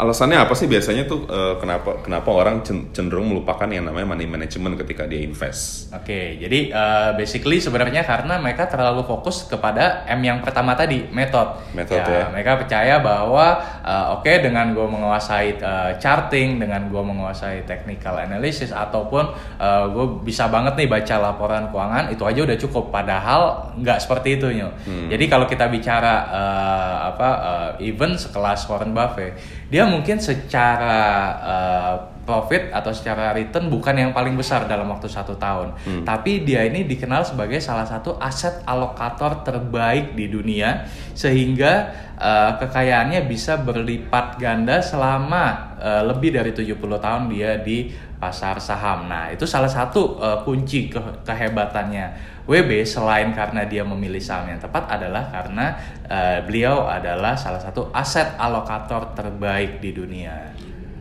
Alasannya 0.00 0.40
apa 0.40 0.56
sih 0.56 0.64
biasanya 0.64 1.04
tuh 1.04 1.28
eh, 1.28 1.60
kenapa 1.60 2.00
kenapa 2.00 2.32
orang 2.32 2.64
cen- 2.64 2.88
cenderung 2.96 3.28
melupakan 3.28 3.68
yang 3.68 3.84
namanya 3.84 4.16
money 4.16 4.24
management 4.24 4.80
ketika 4.80 5.04
dia 5.04 5.20
invest? 5.20 5.92
Oke, 5.92 6.40
jadi 6.40 6.72
uh, 6.72 7.10
basically 7.20 7.60
sebenarnya 7.60 8.00
karena 8.08 8.40
mereka 8.40 8.64
terlalu 8.64 9.04
fokus 9.04 9.44
kepada 9.44 10.08
M 10.08 10.24
yang 10.24 10.40
pertama 10.40 10.72
tadi, 10.72 11.04
method. 11.12 11.52
Method, 11.76 12.00
ya. 12.00 12.32
Mereka 12.32 12.64
percaya 12.64 12.96
bahwa 13.04 13.60
uh, 13.84 14.16
oke 14.16 14.32
dengan 14.40 14.72
gue 14.72 14.86
menguasai 14.88 15.60
uh, 15.60 15.92
charting, 16.00 16.56
dengan 16.56 16.88
gue 16.88 17.02
menguasai 17.04 17.68
technical 17.68 18.16
analysis 18.16 18.72
ataupun 18.72 19.36
uh, 19.60 19.84
gue 19.92 20.24
bisa 20.24 20.48
banget 20.48 20.80
nih 20.80 20.88
baca 20.88 21.14
laporan 21.20 21.68
keuangan 21.68 22.08
itu 22.08 22.24
aja 22.24 22.40
udah 22.48 22.56
cukup. 22.56 22.88
Padahal 22.88 23.76
nggak 23.76 24.00
seperti 24.00 24.40
itu 24.40 24.48
nyo. 24.48 24.72
Jadi 25.12 25.28
kalau 25.28 25.44
kita 25.44 25.68
bicara 25.68 26.14
uh, 26.32 26.96
apa 27.12 27.28
uh, 27.28 27.70
even 27.84 28.16
sekelas 28.16 28.64
Warren 28.64 28.96
Buffett, 28.96 29.36
dia 29.70 29.86
mungkin 29.86 30.18
secara 30.18 30.98
uh, 31.40 31.94
profit 32.26 32.70
atau 32.70 32.94
secara 32.94 33.34
return 33.34 33.66
bukan 33.66 33.94
yang 33.96 34.10
paling 34.14 34.34
besar 34.38 34.66
dalam 34.70 34.86
waktu 34.86 35.10
satu 35.10 35.34
tahun, 35.34 35.74
tapi 36.06 36.46
dia 36.46 36.62
ini 36.62 36.86
dikenal 36.86 37.26
sebagai 37.26 37.58
salah 37.58 37.86
satu 37.86 38.18
aset 38.22 38.62
alokator 38.66 39.42
terbaik 39.42 40.14
di 40.14 40.30
dunia 40.30 40.86
sehingga 41.14 41.90
uh, 42.18 42.54
kekayaannya 42.60 43.26
bisa 43.26 43.58
berlipat 43.58 44.38
ganda 44.38 44.78
selama 44.78 45.74
uh, 45.80 46.02
lebih 46.06 46.36
dari 46.38 46.54
70 46.54 46.76
tahun 46.78 47.22
dia 47.32 47.58
di 47.58 47.90
pasar 48.20 48.60
saham. 48.60 49.08
Nah, 49.08 49.32
itu 49.32 49.48
salah 49.48 49.72
satu 49.72 50.20
uh, 50.20 50.44
kunci 50.44 50.92
ke 50.92 51.00
kehebatannya 51.24 52.38
WB 52.50 52.82
selain 52.82 53.30
karena 53.30 53.62
dia 53.62 53.86
memilih 53.86 54.18
saham 54.18 54.50
yang 54.50 54.58
tepat 54.58 54.90
adalah 54.90 55.30
karena 55.30 55.78
uh, 56.10 56.42
beliau 56.42 56.90
adalah 56.90 57.38
salah 57.38 57.62
satu 57.62 57.94
aset 57.94 58.34
alokator 58.34 59.14
terbaik 59.14 59.78
di 59.78 59.94
dunia. 59.94 60.50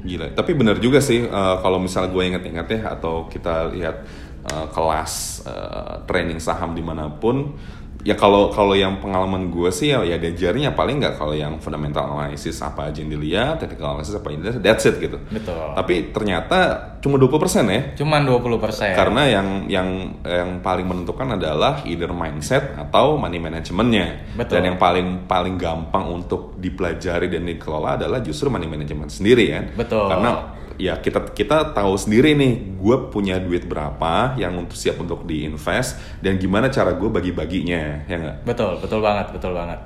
Gila, 0.06 0.38
tapi 0.38 0.53
benar 0.53 0.77
juga 0.77 1.01
sih 1.01 1.25
uh, 1.25 1.58
kalau 1.65 1.82
misalnya 1.82 2.13
gue 2.13 2.24
inget-inget 2.29 2.68
ya 2.70 2.82
atau 2.94 3.25
kita 3.25 3.74
lihat 3.74 4.06
uh, 4.46 4.70
kelas 4.70 5.44
uh, 5.50 6.06
training 6.06 6.38
saham 6.38 6.77
di 6.77 6.86
mana 6.86 7.10
pun 7.10 7.58
ya 8.00 8.15
kalau 8.15 8.48
kalau 8.48 8.72
yang 8.75 9.03
pengalaman 9.03 9.51
gue 9.51 9.68
sih 9.75 9.91
ya 9.91 10.00
ya 10.08 10.15
diajarnya 10.15 10.72
paling 10.72 11.03
nggak 11.03 11.20
kalau 11.20 11.36
yang 11.36 11.60
fundamental 11.60 12.08
analysis 12.15 12.63
apa 12.63 12.88
aja 12.91 13.03
yang 13.03 13.12
dilihat, 13.12 13.60
technical 13.60 13.96
analysis 13.96 14.15
apa 14.15 14.27
yang 14.32 14.39
dilihat, 14.39 14.62
that's 14.63 14.88
it 14.88 14.96
gitu. 15.03 15.20
Betul. 15.27 15.75
Tapi 15.75 16.15
ternyata 16.15 16.58
cuma 17.03 17.20
20% 17.20 17.68
ya. 17.68 17.82
Cuman 18.00 18.22
20%. 18.24 18.96
Karena 18.96 19.22
yang 19.27 19.48
yang 19.68 19.88
yang 20.24 20.50
paling 20.63 20.88
menentukan 20.88 21.36
adalah 21.36 21.84
either 21.84 22.12
mindset 22.15 22.75
atau 22.79 23.20
money 23.20 23.39
managementnya. 23.39 24.32
Betul. 24.36 24.60
Dan 24.60 24.62
yang 24.74 24.77
paling 24.79 25.27
paling 25.27 25.56
gampang 25.60 26.08
untuk 26.08 26.56
dipelajari 26.56 27.27
dan 27.27 27.48
dikelola 27.48 28.00
adalah 28.00 28.20
justru 28.24 28.48
money 28.48 28.68
management 28.68 29.12
sendiri 29.12 29.46
kan. 29.51 29.65
Betul. 29.75 30.08
Karena 30.08 30.59
ya 30.79 31.03
kita 31.03 31.36
kita 31.36 31.75
tahu 31.75 31.93
sendiri 32.00 32.33
nih 32.39 32.79
gue 32.79 33.12
punya 33.12 33.36
duit 33.38 33.67
berapa 33.67 34.39
yang 34.39 34.55
untuk 34.55 34.79
siap 34.79 34.95
untuk 35.03 35.27
diinvest 35.27 36.00
dan 36.24 36.39
gimana 36.39 36.71
cara 36.71 36.95
gue 36.95 37.09
bagi-baginya 37.12 38.07
ya 38.07 38.15
nggak? 38.15 38.36
Betul 38.48 38.79
betul 38.79 39.03
banget 39.03 39.36
betul 39.36 39.51
banget. 39.51 39.79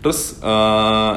Terus 0.00 0.38
uh, 0.46 1.14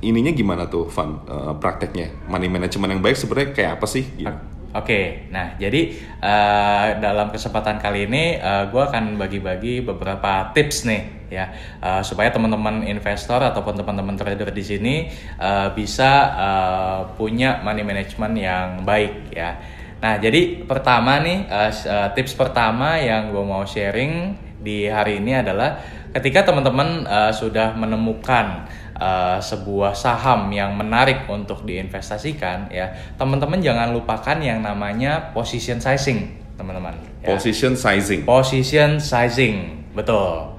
ininya 0.00 0.30
gimana 0.30 0.70
tuh 0.70 0.86
Van? 0.86 1.18
Uh, 1.26 1.52
prakteknya 1.58 2.14
money 2.30 2.46
management 2.46 2.94
yang 2.94 3.02
baik 3.02 3.18
sebenarnya 3.18 3.50
kayak 3.52 3.72
apa 3.82 3.86
sih? 3.90 4.06
Gitu. 4.06 4.59
Oke, 4.70 5.26
nah 5.34 5.58
jadi 5.58 5.98
uh, 6.22 7.02
dalam 7.02 7.34
kesempatan 7.34 7.82
kali 7.82 8.06
ini 8.06 8.38
uh, 8.38 8.70
gue 8.70 8.78
akan 8.78 9.18
bagi-bagi 9.18 9.82
beberapa 9.82 10.54
tips 10.54 10.86
nih 10.86 11.26
ya 11.26 11.50
uh, 11.82 12.02
supaya 12.06 12.30
teman-teman 12.30 12.86
investor 12.86 13.42
ataupun 13.42 13.74
teman-teman 13.82 14.14
trader 14.14 14.54
di 14.54 14.62
sini 14.62 14.94
uh, 15.42 15.74
bisa 15.74 16.10
uh, 16.38 17.00
punya 17.18 17.58
money 17.66 17.82
management 17.82 18.34
yang 18.38 18.86
baik 18.86 19.34
ya. 19.34 19.58
Nah 19.98 20.22
jadi 20.22 20.62
pertama 20.62 21.18
nih 21.18 21.50
uh, 21.50 22.14
tips 22.14 22.38
pertama 22.38 22.94
yang 23.02 23.34
gue 23.34 23.42
mau 23.42 23.66
sharing 23.66 24.38
di 24.62 24.86
hari 24.86 25.18
ini 25.18 25.34
adalah 25.34 25.82
ketika 26.14 26.46
teman-teman 26.46 27.10
uh, 27.10 27.34
sudah 27.34 27.74
menemukan 27.74 28.70
uh, 29.00 29.40
sebuah 29.40 29.96
saham 29.96 30.52
yang 30.52 30.76
menarik 30.76 31.24
untuk 31.26 31.64
diinvestasikan 31.64 32.68
ya 32.68 32.92
teman-teman 33.16 33.58
jangan 33.64 33.96
lupakan 33.96 34.36
yang 34.38 34.60
namanya 34.60 35.32
position 35.32 35.80
sizing 35.80 36.36
teman-teman 36.60 36.94
ya. 37.24 37.32
position 37.32 37.72
sizing 37.72 38.28
position 38.28 39.00
sizing 39.00 39.88
betul 39.96 40.52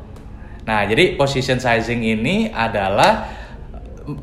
nah 0.66 0.84
jadi 0.90 1.16
position 1.16 1.62
sizing 1.62 2.02
ini 2.02 2.50
adalah 2.50 3.30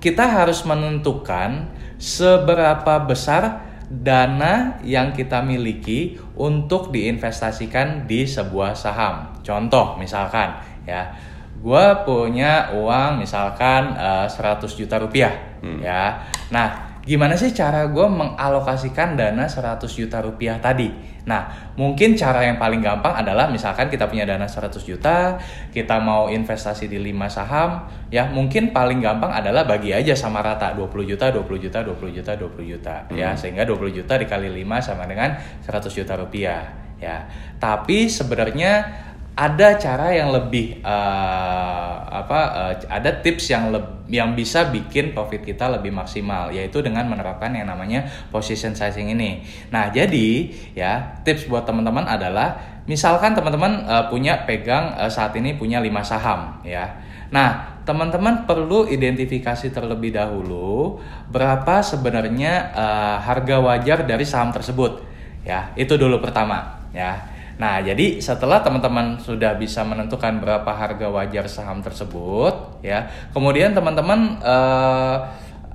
kita 0.02 0.26
harus 0.26 0.66
menentukan 0.66 1.70
seberapa 1.98 3.06
besar 3.06 3.68
dana 3.88 4.76
yang 4.84 5.16
kita 5.16 5.40
miliki 5.40 6.20
untuk 6.36 6.92
diinvestasikan 6.92 8.04
di 8.04 8.28
sebuah 8.28 8.76
saham. 8.76 9.40
Contoh 9.40 9.96
misalkan 9.96 10.60
ya, 10.84 11.16
gue 11.58 11.86
punya 12.06 12.70
uang 12.70 13.18
misalkan 13.18 13.98
uh, 13.98 14.26
eh, 14.26 14.62
100 14.62 14.78
juta 14.78 14.96
rupiah 15.02 15.58
hmm. 15.58 15.82
ya 15.82 16.22
nah 16.54 16.88
gimana 17.08 17.40
sih 17.40 17.56
cara 17.56 17.88
gue 17.88 18.04
mengalokasikan 18.04 19.16
dana 19.16 19.48
100 19.48 19.80
juta 19.88 20.20
rupiah 20.20 20.60
tadi 20.60 20.92
nah 21.24 21.72
mungkin 21.76 22.16
cara 22.16 22.44
yang 22.44 22.60
paling 22.60 22.80
gampang 22.84 23.12
adalah 23.16 23.48
misalkan 23.48 23.88
kita 23.88 24.08
punya 24.08 24.28
dana 24.28 24.44
100 24.44 24.76
juta 24.84 25.40
kita 25.72 25.98
mau 26.00 26.28
investasi 26.28 26.88
di 26.88 27.00
5 27.00 27.32
saham 27.32 27.84
ya 28.12 28.28
mungkin 28.28 28.72
paling 28.72 29.00
gampang 29.00 29.32
adalah 29.32 29.64
bagi 29.64 29.92
aja 29.92 30.12
sama 30.12 30.40
rata 30.44 30.72
20 30.76 31.10
juta 31.10 31.32
20 31.32 31.64
juta 31.64 31.78
20 31.84 32.16
juta 32.16 32.32
20 32.36 32.72
juta 32.76 32.94
ya. 33.08 33.12
hmm. 33.12 33.16
ya 33.18 33.30
sehingga 33.34 33.64
20 33.64 33.98
juta 33.98 34.14
dikali 34.16 34.48
5 34.64 34.88
sama 34.92 35.04
dengan 35.08 35.36
100 35.64 35.88
juta 35.90 36.14
rupiah 36.16 36.88
ya 37.00 37.24
tapi 37.56 38.10
sebenarnya 38.10 39.07
ada 39.38 39.78
cara 39.78 40.10
yang 40.10 40.34
lebih 40.34 40.82
uh, 40.82 41.94
apa 42.10 42.40
uh, 42.58 42.72
ada 42.90 43.22
tips 43.22 43.54
yang 43.54 43.70
le 43.70 44.02
yang 44.10 44.34
bisa 44.34 44.66
bikin 44.74 45.14
profit 45.14 45.46
kita 45.46 45.70
lebih 45.70 45.94
maksimal 45.94 46.50
yaitu 46.50 46.82
dengan 46.82 47.06
menerapkan 47.06 47.54
yang 47.54 47.70
namanya 47.70 48.10
position 48.34 48.74
sizing 48.74 49.14
ini. 49.14 49.46
Nah, 49.70 49.94
jadi 49.94 50.50
ya 50.74 51.22
tips 51.22 51.46
buat 51.46 51.62
teman-teman 51.70 52.10
adalah 52.10 52.82
misalkan 52.90 53.38
teman-teman 53.38 53.86
uh, 53.86 54.10
punya 54.10 54.42
pegang 54.42 54.98
uh, 54.98 55.06
saat 55.06 55.30
ini 55.38 55.54
punya 55.54 55.78
5 55.78 55.86
saham 56.02 56.58
ya. 56.66 56.98
Nah, 57.30 57.78
teman-teman 57.86 58.42
perlu 58.42 58.90
identifikasi 58.90 59.70
terlebih 59.70 60.18
dahulu 60.18 60.98
berapa 61.30 61.78
sebenarnya 61.84 62.74
uh, 62.74 63.16
harga 63.22 63.62
wajar 63.62 64.02
dari 64.02 64.26
saham 64.26 64.50
tersebut. 64.50 65.06
Ya, 65.46 65.70
itu 65.78 65.94
dulu 65.94 66.18
pertama 66.18 66.90
ya. 66.90 67.37
Nah, 67.58 67.82
jadi 67.82 68.22
setelah 68.22 68.62
teman-teman 68.62 69.18
sudah 69.18 69.58
bisa 69.58 69.82
menentukan 69.82 70.38
berapa 70.38 70.70
harga 70.70 71.10
wajar 71.10 71.44
saham 71.50 71.82
tersebut, 71.82 72.78
ya, 72.86 73.10
kemudian 73.34 73.74
teman-teman 73.74 74.38
uh, 74.38 75.26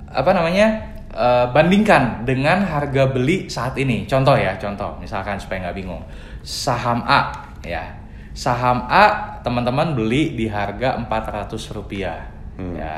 apa 0.08 0.30
namanya 0.32 0.80
uh, 1.12 1.52
bandingkan 1.52 2.24
dengan 2.24 2.64
harga 2.64 3.12
beli 3.12 3.52
saat 3.52 3.76
ini. 3.76 4.08
Contoh 4.08 4.32
ya, 4.32 4.56
contoh, 4.56 4.96
misalkan 4.96 5.36
supaya 5.36 5.68
nggak 5.68 5.76
bingung, 5.76 6.00
saham 6.40 7.04
A, 7.04 7.52
ya, 7.60 8.00
saham 8.32 8.88
A 8.88 9.36
teman-teman 9.44 9.92
beli 9.92 10.32
di 10.32 10.48
harga 10.48 10.96
400 10.96 11.76
rupiah, 11.76 12.32
hmm. 12.56 12.74
ya 12.80 12.96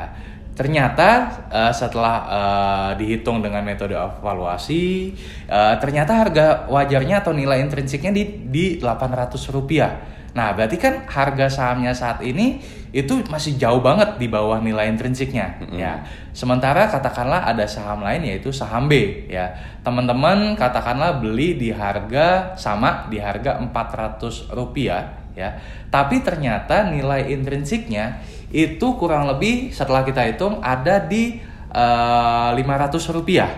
ternyata 0.57 1.29
uh, 1.53 1.69
setelah 1.69 2.15
uh, 2.25 2.91
dihitung 2.97 3.45
dengan 3.45 3.61
metode 3.61 3.93
evaluasi 3.93 5.13
uh, 5.45 5.77
ternyata 5.77 6.17
harga 6.17 6.65
wajarnya 6.65 7.21
atau 7.21 7.29
nilai 7.29 7.61
intrinsiknya 7.61 8.09
di 8.09 8.23
di 8.49 8.65
800 8.81 9.37
rupiah. 9.53 10.01
Nah 10.33 10.57
berarti 10.57 10.81
kan 10.81 11.05
harga 11.05 11.45
sahamnya 11.49 11.93
saat 11.93 12.25
ini 12.25 12.57
itu 12.89 13.21
masih 13.29 13.61
jauh 13.61 13.85
banget 13.85 14.17
di 14.17 14.25
bawah 14.25 14.57
nilai 14.57 14.89
intrinsiknya 14.89 15.61
mm-hmm. 15.61 15.77
ya. 15.77 16.01
Sementara 16.33 16.89
katakanlah 16.89 17.45
ada 17.45 17.69
saham 17.69 18.01
lain 18.01 18.25
yaitu 18.25 18.49
saham 18.49 18.89
B 18.89 19.25
ya. 19.29 19.53
Teman-teman 19.85 20.57
katakanlah 20.57 21.21
beli 21.21 21.53
di 21.53 21.69
harga 21.69 22.57
sama 22.57 23.05
di 23.13 23.21
harga 23.21 23.61
400 23.61 24.57
rupiah 24.57 25.29
ya. 25.37 25.53
Tapi 25.93 26.25
ternyata 26.25 26.89
nilai 26.89 27.29
intrinsiknya 27.29 28.36
itu 28.51 28.87
kurang 28.95 29.27
lebih 29.27 29.75
setelah 29.75 30.07
kita 30.07 30.23
hitung 30.23 30.63
ada 30.63 31.03
di 31.03 31.39
eh, 31.71 32.49
500 32.55 33.15
rupiah 33.15 33.51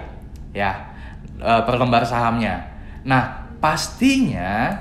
ya 0.50 0.90
uh, 1.42 1.62
per 1.66 1.76
lembar 1.80 2.04
sahamnya. 2.06 2.68
Nah 3.06 3.50
pastinya 3.60 4.76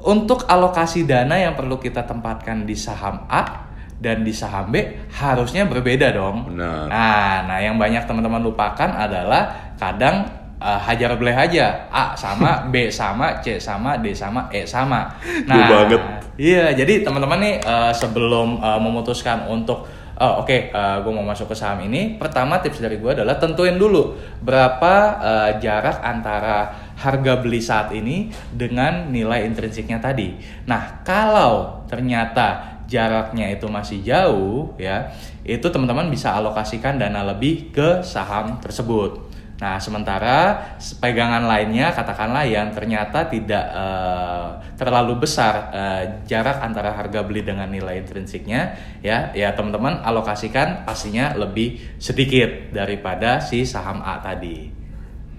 untuk 0.00 0.48
alokasi 0.48 1.04
dana 1.04 1.36
yang 1.36 1.52
perlu 1.52 1.76
kita 1.76 2.08
tempatkan 2.08 2.64
di 2.64 2.72
saham 2.72 3.28
A 3.28 3.68
dan 4.00 4.24
di 4.24 4.32
saham 4.32 4.72
B 4.72 4.80
harusnya 5.12 5.68
berbeda 5.68 6.08
dong. 6.16 6.48
Benar. 6.48 6.88
Nah, 6.88 7.44
nah 7.44 7.58
yang 7.60 7.76
banyak 7.76 8.08
teman-teman 8.08 8.40
lupakan 8.40 8.88
adalah 8.96 9.76
kadang 9.76 10.39
uh, 10.60 10.80
hajar 10.80 11.16
beleh 11.16 11.34
aja 11.34 11.88
A 11.88 12.12
sama 12.14 12.68
B 12.68 12.92
sama 12.92 13.40
C 13.40 13.56
sama 13.56 13.98
D 13.98 14.12
sama 14.12 14.46
E 14.52 14.68
sama. 14.68 15.08
Nah, 15.48 15.66
banget. 15.66 16.00
Iya, 16.36 16.76
jadi 16.76 17.02
teman-teman 17.02 17.40
nih 17.42 17.54
uh, 17.64 17.90
sebelum 17.90 18.60
uh, 18.62 18.78
memutuskan 18.78 19.48
untuk 19.50 19.88
oh, 20.20 20.44
oke 20.44 20.46
okay, 20.46 20.60
uh, 20.70 21.00
gue 21.00 21.12
mau 21.12 21.24
masuk 21.24 21.50
ke 21.50 21.56
saham 21.56 21.80
ini, 21.88 22.20
pertama 22.20 22.60
tips 22.60 22.84
dari 22.84 23.00
gue 23.00 23.10
adalah 23.10 23.40
tentuin 23.40 23.74
dulu 23.80 24.14
berapa 24.44 24.94
uh, 25.16 25.50
jarak 25.58 26.04
antara 26.04 26.70
harga 27.00 27.40
beli 27.40 27.60
saat 27.64 27.90
ini 27.96 28.28
dengan 28.52 29.08
nilai 29.08 29.48
intrinsiknya 29.48 29.98
tadi. 29.98 30.36
Nah, 30.68 31.00
kalau 31.02 31.82
ternyata 31.88 32.78
jaraknya 32.84 33.48
itu 33.48 33.70
masih 33.70 34.04
jauh 34.04 34.76
ya, 34.76 35.08
itu 35.46 35.64
teman-teman 35.72 36.12
bisa 36.12 36.36
alokasikan 36.36 37.00
dana 37.00 37.24
lebih 37.24 37.72
ke 37.72 38.04
saham 38.04 38.60
tersebut. 38.60 39.29
Nah, 39.60 39.76
sementara 39.76 40.56
pegangan 41.04 41.44
lainnya 41.44 41.92
katakanlah 41.92 42.48
yang 42.48 42.72
ternyata 42.72 43.28
tidak 43.28 43.60
uh, 43.76 44.56
terlalu 44.80 45.20
besar 45.20 45.68
uh, 45.68 46.02
jarak 46.24 46.64
antara 46.64 46.96
harga 46.96 47.20
beli 47.20 47.44
dengan 47.44 47.68
nilai 47.68 48.00
intrinsiknya, 48.00 48.72
ya, 49.04 49.28
ya 49.36 49.52
teman-teman 49.52 50.00
alokasikan 50.00 50.88
pastinya 50.88 51.36
lebih 51.36 51.76
sedikit 52.00 52.72
daripada 52.72 53.44
si 53.44 53.68
saham 53.68 54.00
A 54.00 54.16
tadi. 54.24 54.80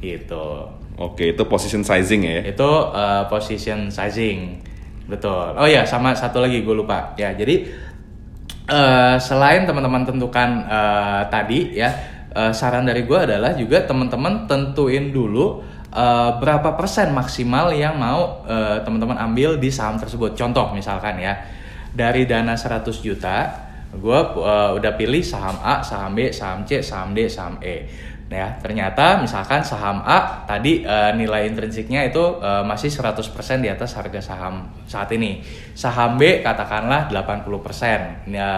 gitu. 0.01 0.65
Oke, 0.97 1.33
itu 1.33 1.43
position 1.49 1.81
sizing 1.81 2.21
ya. 2.25 2.41
Itu 2.45 2.93
uh, 2.93 3.25
position 3.25 3.89
sizing. 3.89 4.61
Betul. 5.09 5.57
Oh 5.57 5.65
ya, 5.65 5.85
sama 5.85 6.13
satu 6.13 6.41
lagi 6.41 6.61
gue 6.61 6.75
lupa. 6.77 7.13
Ya, 7.17 7.33
jadi 7.33 7.69
uh, 8.69 9.17
selain 9.17 9.65
teman-teman 9.65 10.05
tentukan 10.05 10.65
uh, 10.69 11.21
tadi 11.29 11.73
ya, 11.73 11.89
uh, 12.35 12.53
saran 12.55 12.87
dari 12.87 13.03
gue 13.03 13.19
adalah 13.19 13.55
juga 13.55 13.83
teman-teman 13.83 14.47
tentuin 14.47 15.11
dulu 15.11 15.61
uh, 15.91 16.31
berapa 16.39 16.75
persen 16.75 17.11
maksimal 17.11 17.71
yang 17.75 17.99
mau 17.99 18.43
uh, 18.47 18.79
teman-teman 18.83 19.19
ambil 19.19 19.59
di 19.59 19.69
saham 19.69 19.99
tersebut. 19.99 20.35
Contoh 20.35 20.71
misalkan 20.71 21.19
ya, 21.19 21.37
dari 21.91 22.23
dana 22.27 22.55
100 22.55 22.87
juta, 23.03 23.37
gue 23.91 24.19
uh, 24.39 24.75
udah 24.75 24.91
pilih 24.95 25.23
saham 25.23 25.59
A, 25.59 25.83
saham 25.83 26.15
B, 26.15 26.31
saham 26.31 26.63
C, 26.63 26.79
saham 26.79 27.11
D, 27.11 27.27
saham 27.27 27.59
E 27.59 28.09
ya 28.31 28.55
ternyata 28.63 29.19
misalkan 29.19 29.59
saham 29.59 29.99
A 30.07 30.47
tadi 30.47 30.87
uh, 30.87 31.11
nilai 31.11 31.51
intrinsiknya 31.51 32.07
itu 32.07 32.39
uh, 32.39 32.63
masih 32.63 32.87
100% 32.87 33.27
di 33.59 33.67
atas 33.67 33.91
harga 33.99 34.23
saham 34.23 34.71
saat 34.87 35.11
ini. 35.11 35.43
Saham 35.75 36.15
B 36.15 36.39
katakanlah 36.39 37.11
80% 37.11 38.31
ya, 38.31 38.49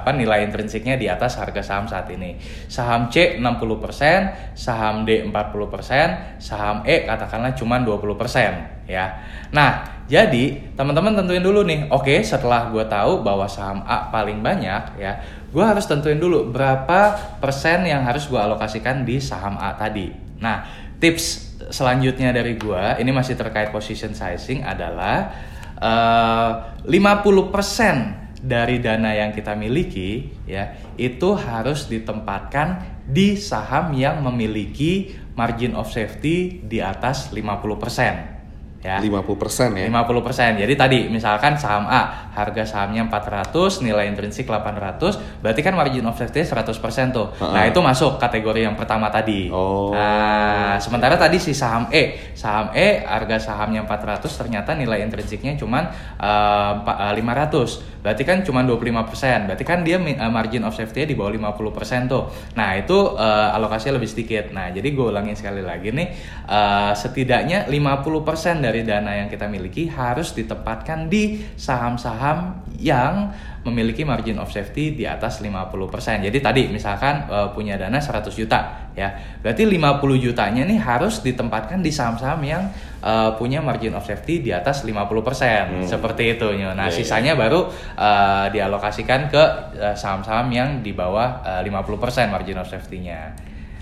apa 0.00 0.10
nilai 0.16 0.48
intrinsiknya 0.48 0.96
di 0.96 1.12
atas 1.12 1.36
harga 1.36 1.60
saham 1.60 1.84
saat 1.84 2.08
ini. 2.08 2.40
Saham 2.72 3.12
C 3.12 3.36
60% 3.36 4.56
saham 4.56 5.04
D 5.04 5.20
40% 5.28 6.40
saham 6.40 6.80
E 6.88 7.04
katakanlah 7.04 7.52
cuma 7.52 7.76
20% 7.84 8.88
ya. 8.88 9.12
Nah 9.52 10.00
jadi 10.08 10.72
teman-teman 10.72 11.12
tentuin 11.20 11.44
dulu 11.44 11.68
nih 11.68 11.92
oke 11.92 12.24
setelah 12.24 12.72
gue 12.72 12.80
tahu 12.88 13.20
bahwa 13.20 13.44
saham 13.44 13.84
A 13.84 14.08
paling 14.08 14.40
banyak 14.40 14.96
ya 14.96 15.20
gue 15.48 15.64
harus 15.64 15.88
tentuin 15.88 16.20
dulu 16.20 16.52
berapa 16.52 17.16
persen 17.40 17.88
yang 17.88 18.04
harus 18.04 18.28
gue 18.28 18.36
alokasikan 18.36 19.08
di 19.08 19.16
saham 19.16 19.56
A 19.56 19.72
tadi. 19.74 20.12
Nah, 20.38 20.64
tips 21.00 21.56
selanjutnya 21.72 22.30
dari 22.36 22.60
gue, 22.60 22.84
ini 23.00 23.10
masih 23.10 23.34
terkait 23.34 23.72
position 23.72 24.12
sizing 24.12 24.62
adalah 24.62 25.32
eh, 25.80 26.52
uh, 26.84 26.84
50% 26.84 28.28
dari 28.38 28.78
dana 28.78 29.10
yang 29.10 29.34
kita 29.34 29.58
miliki 29.58 30.30
ya 30.46 30.78
itu 30.94 31.34
harus 31.34 31.90
ditempatkan 31.90 33.02
di 33.02 33.34
saham 33.34 33.90
yang 33.98 34.22
memiliki 34.22 35.10
margin 35.34 35.74
of 35.74 35.90
safety 35.90 36.62
di 36.62 36.78
atas 36.78 37.34
50% 37.34 38.37
ya. 38.82 39.02
50% 39.02 39.74
ya. 39.74 39.86
50%. 39.90 40.62
Jadi 40.62 40.74
tadi 40.78 40.98
misalkan 41.10 41.58
saham 41.58 41.90
A 41.90 42.30
harga 42.34 42.62
sahamnya 42.62 43.02
400, 43.10 43.82
nilai 43.82 44.06
intrinsik 44.06 44.46
800, 44.46 45.42
berarti 45.42 45.60
kan 45.66 45.74
margin 45.74 46.06
of 46.06 46.14
safety 46.14 46.46
100% 46.46 46.78
tuh. 47.10 47.34
Uh 47.38 47.50
-uh. 47.50 47.54
Nah, 47.54 47.62
itu 47.66 47.78
masuk 47.82 48.22
kategori 48.22 48.62
yang 48.62 48.78
pertama 48.78 49.10
tadi. 49.10 49.50
Oh. 49.50 49.90
Nah, 49.90 50.78
sementara 50.78 51.18
tadi 51.18 51.42
si 51.42 51.50
saham 51.50 51.90
E, 51.90 52.34
saham 52.38 52.70
E 52.74 53.02
harga 53.02 53.50
sahamnya 53.50 53.82
400 53.82 54.30
ternyata 54.30 54.78
nilai 54.78 55.02
intrinsiknya 55.02 55.58
cuma 55.58 55.90
uh, 56.22 57.12
500. 57.14 57.98
Berarti 57.98 58.22
kan 58.22 58.46
cuma 58.46 58.62
25%. 58.62 59.50
Berarti 59.50 59.64
kan 59.66 59.82
dia 59.82 59.98
uh, 59.98 60.30
margin 60.30 60.62
of 60.62 60.72
safety 60.78 61.02
di 61.10 61.14
bawah 61.18 61.34
50% 61.34 62.06
tuh. 62.06 62.30
Nah, 62.54 62.78
itu 62.78 62.94
uh, 62.94 63.56
alokasinya 63.58 63.98
lebih 63.98 64.10
sedikit. 64.10 64.54
Nah, 64.54 64.70
jadi 64.70 64.86
gue 64.86 65.06
ulangin 65.10 65.34
sekali 65.34 65.66
lagi 65.66 65.90
nih 65.90 66.08
uh, 66.46 66.94
setidaknya 66.94 67.66
50% 67.66 68.67
dari 68.68 68.84
dana 68.84 69.16
yang 69.16 69.32
kita 69.32 69.48
miliki 69.48 69.88
harus 69.88 70.36
ditempatkan 70.36 71.08
di 71.08 71.40
saham-saham 71.56 72.68
yang 72.76 73.32
memiliki 73.64 74.04
margin 74.06 74.38
of 74.38 74.52
safety 74.52 74.94
di 74.94 75.08
atas 75.08 75.40
50%. 75.40 76.24
Jadi 76.24 76.38
tadi 76.38 76.62
misalkan 76.68 77.26
uh, 77.26 77.48
punya 77.50 77.80
dana 77.80 77.96
100 77.98 78.28
juta 78.32 78.92
ya. 78.92 79.12
Berarti 79.40 79.64
50 79.64 80.24
jutanya 80.24 80.62
nih 80.68 80.78
harus 80.78 81.24
ditempatkan 81.24 81.80
di 81.80 81.90
saham-saham 81.90 82.40
yang 82.44 82.68
uh, 83.02 83.34
punya 83.34 83.64
margin 83.64 83.96
of 83.96 84.04
safety 84.04 84.44
di 84.44 84.52
atas 84.52 84.84
50%. 84.84 84.92
Hmm. 84.92 85.82
Seperti 85.84 86.38
itu. 86.38 86.48
Nah, 86.54 86.76
yeah, 86.76 86.88
iya. 86.88 86.94
sisanya 86.94 87.32
yeah. 87.34 87.40
baru 87.40 87.60
uh, 87.98 88.46
dialokasikan 88.52 89.32
ke 89.32 89.44
saham-saham 89.96 90.48
yang 90.52 90.68
di 90.84 90.92
bawah 90.92 91.42
uh, 91.42 91.60
50% 91.64 92.28
margin 92.28 92.60
of 92.60 92.68
safety-nya. 92.68 93.32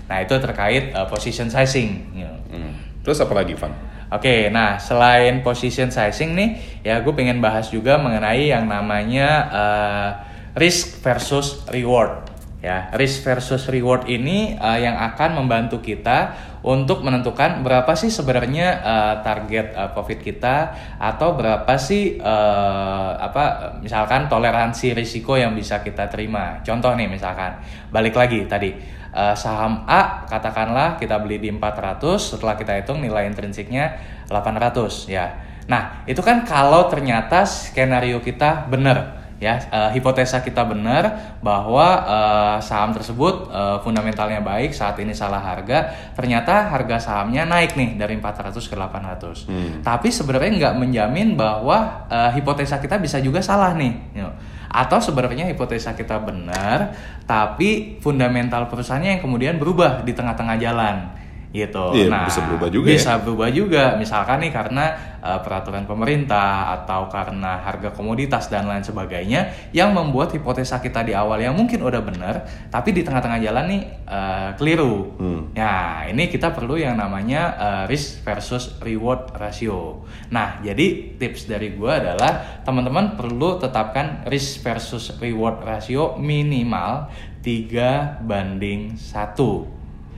Nah, 0.07 0.17
itu 0.23 0.35
terkait 0.39 0.95
uh, 0.95 1.05
position 1.05 1.51
sizing. 1.51 2.07
Hmm. 2.47 2.73
Terus 3.03 3.23
apa 3.23 3.33
lagi, 3.35 3.55
Van? 3.55 3.96
Oke, 4.07 4.47
nah 4.47 4.79
selain 4.79 5.43
position 5.43 5.91
sizing 5.91 6.31
nih, 6.31 6.49
ya 6.79 7.03
gue 7.03 7.11
pengen 7.11 7.43
bahas 7.43 7.67
juga 7.67 7.99
mengenai 7.99 8.47
yang 8.47 8.63
namanya 8.63 9.27
uh, 9.51 10.09
risk 10.55 11.03
versus 11.03 11.67
reward. 11.67 12.23
Ya, 12.57 12.89
risk 12.95 13.27
versus 13.27 13.67
reward 13.67 14.07
ini 14.07 14.55
uh, 14.57 14.79
yang 14.79 14.95
akan 14.95 15.43
membantu 15.43 15.83
kita 15.83 16.33
untuk 16.63 17.03
menentukan 17.03 17.61
berapa 17.61 17.93
sih 17.93 18.09
sebenarnya 18.09 18.67
uh, 18.81 19.15
target 19.21 19.75
uh, 19.75 19.91
profit 19.91 20.23
kita 20.23 20.73
atau 20.97 21.37
berapa 21.37 21.69
sih 21.77 22.17
uh, 22.17 23.11
apa 23.13 23.77
misalkan 23.83 24.25
toleransi 24.25 24.95
risiko 24.95 25.35
yang 25.35 25.51
bisa 25.51 25.83
kita 25.83 26.07
terima. 26.07 26.63
Contoh 26.63 26.95
nih 26.95 27.11
misalkan, 27.11 27.59
balik 27.91 28.15
lagi 28.15 28.47
tadi 28.47 28.71
uh, 29.13 29.35
saham 29.37 29.83
A 29.87 30.27
katakanlah 30.27 30.97
kita 30.99 31.19
beli 31.21 31.39
di 31.39 31.49
400 31.53 31.99
setelah 32.17 32.55
kita 32.55 32.75
hitung 32.79 33.03
nilai 33.03 33.27
intrinsiknya 33.27 33.99
800 34.27 35.11
ya. 35.11 35.25
Nah, 35.67 36.07
itu 36.07 36.23
kan 36.23 36.47
kalau 36.47 36.87
ternyata 36.87 37.43
skenario 37.43 38.23
kita 38.23 38.71
benar 38.71 39.27
ya 39.37 39.61
uh, 39.69 39.89
hipotesa 39.93 40.41
kita 40.41 40.65
benar 40.65 41.37
bahwa 41.45 41.85
uh, 42.09 42.57
saham 42.57 42.89
tersebut 42.89 43.53
uh, 43.53 43.77
fundamentalnya 43.85 44.41
baik 44.41 44.73
saat 44.73 44.97
ini 44.97 45.13
salah 45.13 45.37
harga 45.37 45.93
ternyata 46.17 46.73
harga 46.73 46.97
sahamnya 46.97 47.45
naik 47.45 47.77
nih 47.77 48.01
dari 48.01 48.17
400 48.17 48.57
ke 48.57 48.73
800 48.73 49.45
hmm. 49.45 49.73
tapi 49.85 50.09
sebenarnya 50.09 50.51
nggak 50.57 50.75
menjamin 50.81 51.37
bahwa 51.37 52.09
uh, 52.09 52.33
hipotesa 52.33 52.81
kita 52.81 52.97
bisa 52.97 53.21
juga 53.21 53.37
salah 53.45 53.77
nih 53.77 53.93
you 54.17 54.25
know 54.25 54.33
atau 54.77 55.01
sebenarnya 55.01 55.49
hipotesa 55.49 55.97
kita 55.97 56.21
benar 56.21 56.93
tapi 57.25 57.97
fundamental 57.97 58.69
perusahaannya 58.69 59.17
yang 59.17 59.21
kemudian 59.25 59.55
berubah 59.57 60.05
di 60.05 60.13
tengah-tengah 60.13 60.57
jalan 60.61 61.09
gitu. 61.55 61.95
Iya, 61.95 62.11
nah, 62.11 62.27
bisa 62.27 62.43
berubah 62.43 62.67
juga. 62.67 62.87
Bisa 62.91 63.11
ya? 63.15 63.19
berubah 63.23 63.49
juga. 63.51 63.83
Misalkan 63.95 64.43
nih 64.43 64.51
karena 64.51 64.85
uh, 65.23 65.39
peraturan 65.39 65.87
pemerintah 65.87 66.75
atau 66.75 67.07
karena 67.07 67.63
harga 67.63 67.95
komoditas 67.95 68.51
dan 68.51 68.67
lain 68.67 68.83
sebagainya 68.83 69.71
yang 69.71 69.95
membuat 69.95 70.35
hipotesa 70.35 70.83
kita 70.83 71.07
di 71.07 71.15
awal 71.15 71.39
yang 71.39 71.55
mungkin 71.55 71.79
udah 71.79 72.01
benar, 72.03 72.35
tapi 72.67 72.91
di 72.91 73.01
tengah-tengah 73.01 73.39
jalan 73.39 73.65
nih 73.71 73.81
uh, 74.07 74.49
keliru. 74.59 75.15
Hmm. 75.15 75.41
Ya, 75.55 76.03
ini 76.11 76.27
kita 76.27 76.51
perlu 76.51 76.75
yang 76.75 76.99
namanya 76.99 77.41
uh, 77.55 77.83
risk 77.87 78.27
versus 78.27 78.75
reward 78.83 79.31
ratio. 79.39 80.03
Nah, 80.27 80.59
jadi 80.59 81.15
tips 81.15 81.47
dari 81.47 81.73
gue 81.73 81.91
adalah 81.91 82.61
teman-teman 82.67 83.15
perlu 83.15 83.55
tetapkan 83.55 84.27
risk 84.27 84.67
versus 84.67 85.15
reward 85.23 85.63
ratio 85.63 86.19
minimal 86.19 87.07
3 87.39 88.27
banding 88.27 88.99
1 88.99 89.76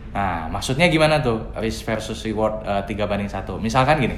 Nah, 0.09 0.49
maksudnya 0.49 0.89
gimana 0.89 1.21
tuh 1.21 1.53
risk 1.61 1.85
versus 1.85 2.17
reward 2.25 2.65
uh, 2.65 2.81
eh, 2.81 2.97
3 2.97 3.09
banding 3.09 3.29
satu? 3.29 3.61
Misalkan 3.61 4.01
gini, 4.01 4.17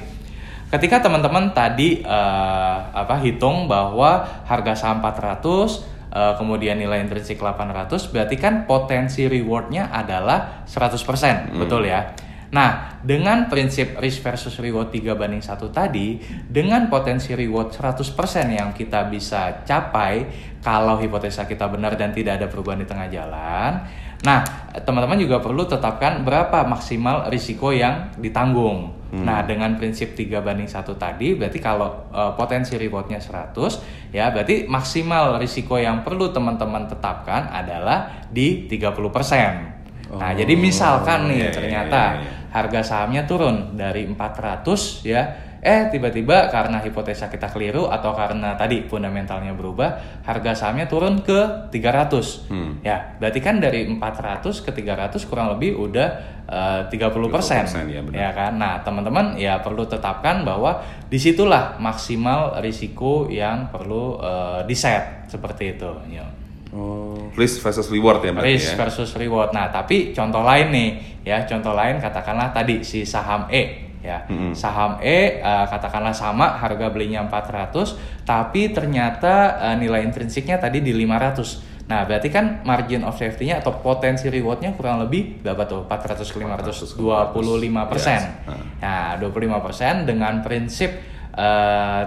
ketika 0.72 1.04
teman-teman 1.04 1.52
tadi 1.52 2.00
uh, 2.00 2.76
apa 2.96 3.20
hitung 3.20 3.68
bahwa 3.68 4.24
harga 4.48 4.72
saham 4.72 5.04
400 5.04 5.44
uh, 5.44 5.68
eh, 6.12 6.34
kemudian 6.40 6.80
nilai 6.80 7.04
intrinsik 7.04 7.36
800 7.36 8.08
berarti 8.08 8.36
kan 8.40 8.64
potensi 8.64 9.28
rewardnya 9.28 9.92
adalah 9.92 10.64
100% 10.64 11.52
hmm. 11.52 11.60
betul 11.60 11.84
ya 11.84 12.16
Nah, 12.52 13.00
dengan 13.00 13.48
prinsip 13.48 13.96
risk 13.96 14.20
versus 14.20 14.60
reward 14.60 14.92
3 14.92 15.16
banding 15.16 15.40
1 15.40 15.56
tadi, 15.72 16.20
dengan 16.44 16.84
potensi 16.92 17.32
reward 17.32 17.72
100% 17.72 18.12
yang 18.52 18.76
kita 18.76 19.08
bisa 19.08 19.64
capai 19.64 20.28
kalau 20.60 21.00
hipotesa 21.00 21.48
kita 21.48 21.64
benar 21.72 21.96
dan 21.96 22.12
tidak 22.12 22.36
ada 22.36 22.52
perubahan 22.52 22.84
di 22.84 22.88
tengah 22.88 23.08
jalan, 23.08 23.88
Nah, 24.22 24.46
teman-teman 24.86 25.18
juga 25.18 25.42
perlu 25.42 25.66
tetapkan 25.66 26.22
berapa 26.22 26.62
maksimal 26.64 27.26
risiko 27.26 27.74
yang 27.74 28.14
ditanggung. 28.16 28.94
Hmm. 29.12 29.28
Nah, 29.28 29.44
dengan 29.44 29.76
prinsip 29.76 30.16
3 30.16 30.40
banding 30.40 30.70
1 30.70 30.96
tadi, 30.96 31.36
berarti 31.36 31.58
kalau 31.60 32.08
uh, 32.14 32.32
potensi 32.32 32.78
rewardnya 32.80 33.20
100, 33.20 34.14
ya 34.14 34.32
berarti 34.32 34.64
maksimal 34.70 35.36
risiko 35.36 35.76
yang 35.76 36.00
perlu 36.00 36.32
teman-teman 36.32 36.88
tetapkan 36.88 37.50
adalah 37.52 38.24
di 38.30 38.64
30%. 38.70 40.08
Oh, 40.12 40.20
nah, 40.20 40.32
jadi 40.32 40.54
misalkan 40.56 41.28
nih 41.28 41.36
iya, 41.36 41.44
iya 41.44 41.52
ternyata 41.52 42.00
iya, 42.00 42.20
iya. 42.20 42.32
harga 42.52 42.80
sahamnya 42.84 43.22
turun 43.24 43.76
dari 43.76 44.04
400 44.08 45.08
ya 45.08 45.51
eh 45.62 45.86
tiba-tiba 45.94 46.50
karena 46.50 46.82
hipotesa 46.82 47.30
kita 47.30 47.46
keliru 47.46 47.86
atau 47.86 48.10
karena 48.18 48.58
tadi 48.58 48.82
fundamentalnya 48.90 49.54
berubah 49.54 49.94
harga 50.26 50.58
sahamnya 50.58 50.90
turun 50.90 51.22
ke 51.22 51.70
300 51.70 52.50
hmm. 52.50 52.72
ya 52.82 53.14
berarti 53.22 53.38
kan 53.38 53.62
dari 53.62 53.86
400 53.86 54.42
ke 54.42 54.70
300 54.74 55.22
kurang 55.30 55.54
lebih 55.54 55.78
udah 55.78 56.08
uh, 56.50 56.90
30 56.90 57.14
persen 57.30 57.62
ya, 57.86 58.02
ya 58.10 58.30
kan 58.34 58.58
nah 58.58 58.82
teman-teman 58.82 59.38
ya 59.38 59.62
perlu 59.62 59.86
tetapkan 59.86 60.42
bahwa 60.42 60.82
di 61.06 61.22
situlah 61.22 61.78
maksimal 61.78 62.58
risiko 62.58 63.30
yang 63.30 63.70
perlu 63.70 64.18
uh, 64.18 64.66
di 64.66 64.74
set 64.74 65.30
seperti 65.30 65.78
itu 65.78 65.90
ya. 66.10 66.26
oh 66.74 67.22
risk 67.36 67.64
versus 67.64 67.88
reward 67.88 68.20
ya 68.20 68.30
berarti 68.34 68.48
risk 68.52 68.72
ya. 68.74 68.76
versus 68.76 69.10
reward. 69.16 69.50
Nah, 69.56 69.72
tapi 69.72 70.12
contoh 70.12 70.44
lain 70.44 70.68
nih, 70.72 70.90
ya 71.24 71.44
contoh 71.48 71.72
lain 71.72 71.96
katakanlah 71.98 72.52
tadi 72.52 72.84
si 72.84 73.08
saham 73.08 73.48
E, 73.48 73.91
ya 74.02 74.26
saham 74.52 74.98
E 74.98 75.38
uh, 75.38 75.64
katakanlah 75.70 76.12
sama 76.12 76.58
harga 76.58 76.90
belinya 76.90 77.22
400, 77.24 78.26
tapi 78.26 78.74
ternyata 78.74 79.56
uh, 79.62 79.76
nilai 79.78 80.02
intrinsiknya 80.02 80.58
tadi 80.58 80.82
di 80.82 80.90
500. 80.90 81.72
Nah, 81.86 82.06
berarti 82.06 82.30
kan 82.30 82.62
margin 82.62 83.02
of 83.02 83.18
safety-nya 83.18 83.60
atau 83.60 83.78
potensi 83.78 84.30
reward-nya 84.30 84.74
kurang 84.74 85.02
lebih 85.02 85.42
berapa 85.42 85.66
tuh? 85.66 85.84
400 85.86 86.24
ke 86.24 86.38
500, 86.40 86.98
25 86.98 87.90
persen. 87.90 88.20
Yes. 88.22 88.80
Nah, 88.80 89.18
25 89.18 89.66
persen 89.66 89.94
dengan 90.08 90.40
prinsip 90.40 90.88
uh, 91.36 92.02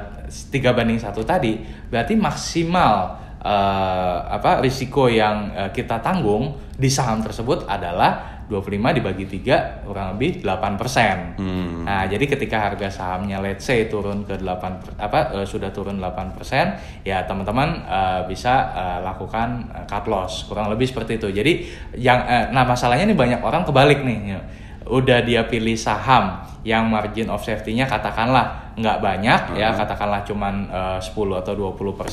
tiga 0.49 0.73
banding 0.73 0.97
satu 0.97 1.21
tadi, 1.21 1.59
berarti 1.91 2.17
maksimal 2.17 3.25
uh, 3.45 4.17
apa 4.25 4.63
risiko 4.65 5.05
yang 5.05 5.53
uh, 5.53 5.69
kita 5.69 6.01
tanggung 6.01 6.57
di 6.75 6.89
saham 6.89 7.21
tersebut 7.21 7.69
adalah 7.69 8.34
25 8.45 8.97
dibagi 9.01 9.25
3 9.25 9.85
kurang 9.85 10.17
lebih 10.17 10.45
8%. 10.45 11.37
Hmm. 11.41 11.81
Nah, 11.85 12.05
jadi 12.05 12.25
ketika 12.29 12.57
harga 12.61 12.87
sahamnya 12.93 13.41
let's 13.41 13.65
say 13.65 13.89
turun 13.89 14.21
ke 14.21 14.37
8 14.37 14.81
per- 14.81 14.97
apa 15.01 15.19
uh, 15.41 15.45
sudah 15.45 15.73
turun 15.73 15.97
8%, 15.97 17.05
ya 17.05 17.25
teman-teman 17.25 17.85
uh, 17.89 18.21
bisa 18.29 18.69
uh, 18.73 18.99
lakukan 19.01 19.69
uh, 19.73 19.85
cut 19.89 20.05
loss. 20.05 20.45
Kurang 20.45 20.69
lebih 20.69 20.85
seperti 20.85 21.17
itu. 21.17 21.33
Jadi 21.33 21.53
yang 21.97 22.21
uh, 22.21 22.53
nah 22.53 22.65
masalahnya 22.65 23.09
nih 23.09 23.17
banyak 23.17 23.41
orang 23.41 23.65
kebalik 23.65 24.05
nih. 24.05 24.19
ya. 24.37 24.41
Udah 24.85 25.25
dia 25.25 25.49
pilih 25.49 25.73
saham 25.73 26.45
yang 26.61 26.85
margin 26.89 27.29
of 27.29 27.41
safety-nya 27.41 27.89
katakanlah 27.89 28.64
nggak 28.75 28.97
banyak 28.99 29.41
ya, 29.55 29.71
katakanlah 29.71 30.21
cuman 30.21 30.67
uh, 30.67 30.99
10 30.99 31.15
atau 31.33 31.53
20%, 31.55 32.03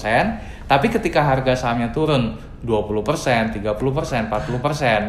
tapi 0.64 0.87
ketika 0.87 1.20
harga 1.20 1.59
sahamnya 1.59 1.90
turun 1.90 2.38
20%, 2.62 3.59
30%, 3.59 3.59
40% 3.59 4.31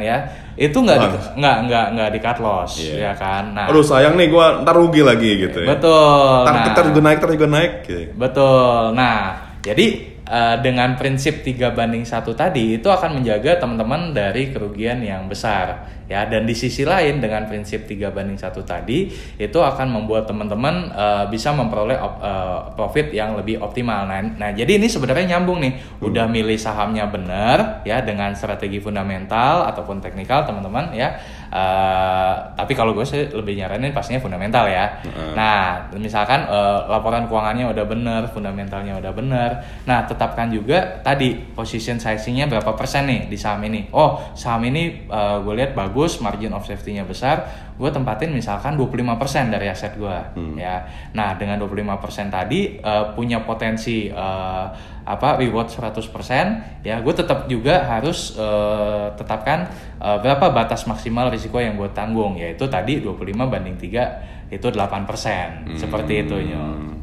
ya, 0.02 0.18
itu 0.56 0.74
nggak 0.74 0.98
di, 0.98 1.08
nggak 1.38 1.58
nggak 1.64 1.86
nggak 1.94 2.10
di 2.10 2.20
cut 2.20 2.40
loss 2.40 2.82
Iya. 2.82 2.96
ya 2.98 3.14
kan. 3.14 3.44
Nah, 3.54 3.66
Aduh 3.70 3.86
sayang 3.86 4.18
nih 4.18 4.28
gue 4.28 4.46
ntar 4.62 4.74
rugi 4.74 5.02
lagi 5.02 5.32
gitu 5.40 5.62
ya. 5.62 5.68
betul. 5.72 6.42
Ntar, 6.42 6.54
Nah, 6.56 6.66
ntar 6.74 6.86
juga 6.90 7.02
naik, 7.02 7.18
ntar 7.22 7.32
juga 7.32 7.48
naik. 7.48 7.72
gitu. 7.86 8.12
Betul. 8.18 8.82
Nah, 8.94 9.18
jadi 9.62 9.86
eh, 10.28 10.56
dengan 10.64 10.96
prinsip 10.96 11.44
3 11.44 11.76
banding 11.76 12.08
satu 12.08 12.32
tadi 12.36 12.80
itu 12.80 12.88
akan 12.88 13.20
menjaga 13.22 13.60
teman-teman 13.60 14.16
dari 14.16 14.52
kerugian 14.52 15.04
yang 15.04 15.28
besar 15.28 15.94
ya 16.04 16.28
dan 16.28 16.44
di 16.44 16.52
sisi 16.52 16.84
lain 16.84 17.24
dengan 17.24 17.48
prinsip 17.48 17.88
3 17.88 18.12
banding 18.12 18.36
satu 18.36 18.62
tadi 18.62 19.08
itu 19.40 19.60
akan 19.60 19.88
membuat 19.88 20.28
teman-teman 20.28 20.92
eh, 20.92 21.26
bisa 21.32 21.56
memperoleh 21.56 21.98
op- 22.00 22.20
eh, 22.20 22.60
profit 22.76 23.10
yang 23.16 23.40
lebih 23.40 23.64
optimal. 23.64 24.06
Nah, 24.06 24.20
nah, 24.36 24.52
jadi 24.52 24.78
ini 24.78 24.88
sebenarnya 24.92 25.38
nyambung 25.38 25.64
nih. 25.64 25.74
Udah 26.04 26.28
milih 26.28 26.60
sahamnya 26.60 27.08
benar 27.08 27.82
ya 27.88 28.04
dengan 28.04 28.36
strategi 28.36 28.84
fundamental 28.84 29.66
ataupun 29.72 30.04
teknikal 30.04 30.44
teman-teman 30.44 30.92
ya. 30.92 31.16
Eh, 31.54 32.34
tapi 32.58 32.74
kalau 32.74 32.98
gue 32.98 33.06
sih 33.06 33.30
lebih 33.30 33.54
nyaranin 33.54 33.94
pastinya 33.94 34.18
fundamental 34.18 34.66
ya. 34.66 34.90
Nah, 35.38 35.86
misalkan 35.94 36.50
eh, 36.50 36.80
laporan 36.90 37.30
keuangannya 37.30 37.70
udah 37.70 37.86
bener, 37.86 38.22
fundamentalnya 38.34 38.98
udah 38.98 39.14
bener. 39.14 39.62
Nah, 39.86 40.02
tetapkan 40.10 40.50
juga 40.50 40.98
tadi 41.06 41.38
position 41.54 42.02
sizingnya 42.02 42.50
berapa 42.50 42.74
persen 42.74 43.06
nih 43.06 43.30
di 43.30 43.38
saham 43.38 43.62
ini. 43.70 43.86
Oh, 43.94 44.18
saham 44.34 44.66
ini 44.66 45.06
eh, 45.06 45.38
gue 45.46 45.54
lihat 45.54 45.78
bagus, 45.78 46.18
margin 46.26 46.58
of 46.58 46.66
safety-nya 46.66 47.06
besar. 47.06 47.46
Gue 47.78 47.94
tempatin 47.94 48.34
misalkan 48.34 48.74
25% 48.74 49.50
dari 49.50 49.66
aset 49.66 49.98
gue, 49.98 50.18
ya. 50.62 50.86
Nah, 51.14 51.38
dengan 51.38 51.62
25% 51.62 52.34
tadi 52.34 52.82
eh, 52.82 53.06
punya 53.14 53.46
potensi 53.46 54.10
eh, 54.10 54.66
apa 55.04 55.36
reward 55.36 55.68
100% 55.68 56.88
ya 56.88 57.04
gue 57.04 57.14
tetap 57.14 57.52
juga 57.52 57.84
harus 57.84 58.36
eh, 58.40 59.08
tetapkan 59.20 59.68
eh, 60.00 60.18
berapa 60.24 60.52
batas 60.52 60.88
maksimal 60.88 61.28
risiko 61.28 61.60
yang 61.60 61.76
gue 61.76 61.92
tanggung 61.92 62.40
yaitu 62.40 62.68
tadi 62.72 63.04
25 63.04 63.20
banding 63.36 63.76
3 63.76 64.52
itu 64.54 64.68
8% 64.70 65.76
seperti 65.76 66.14
itu 66.24 66.36
Nyo. 66.38 66.64
Hmm. 66.64 66.94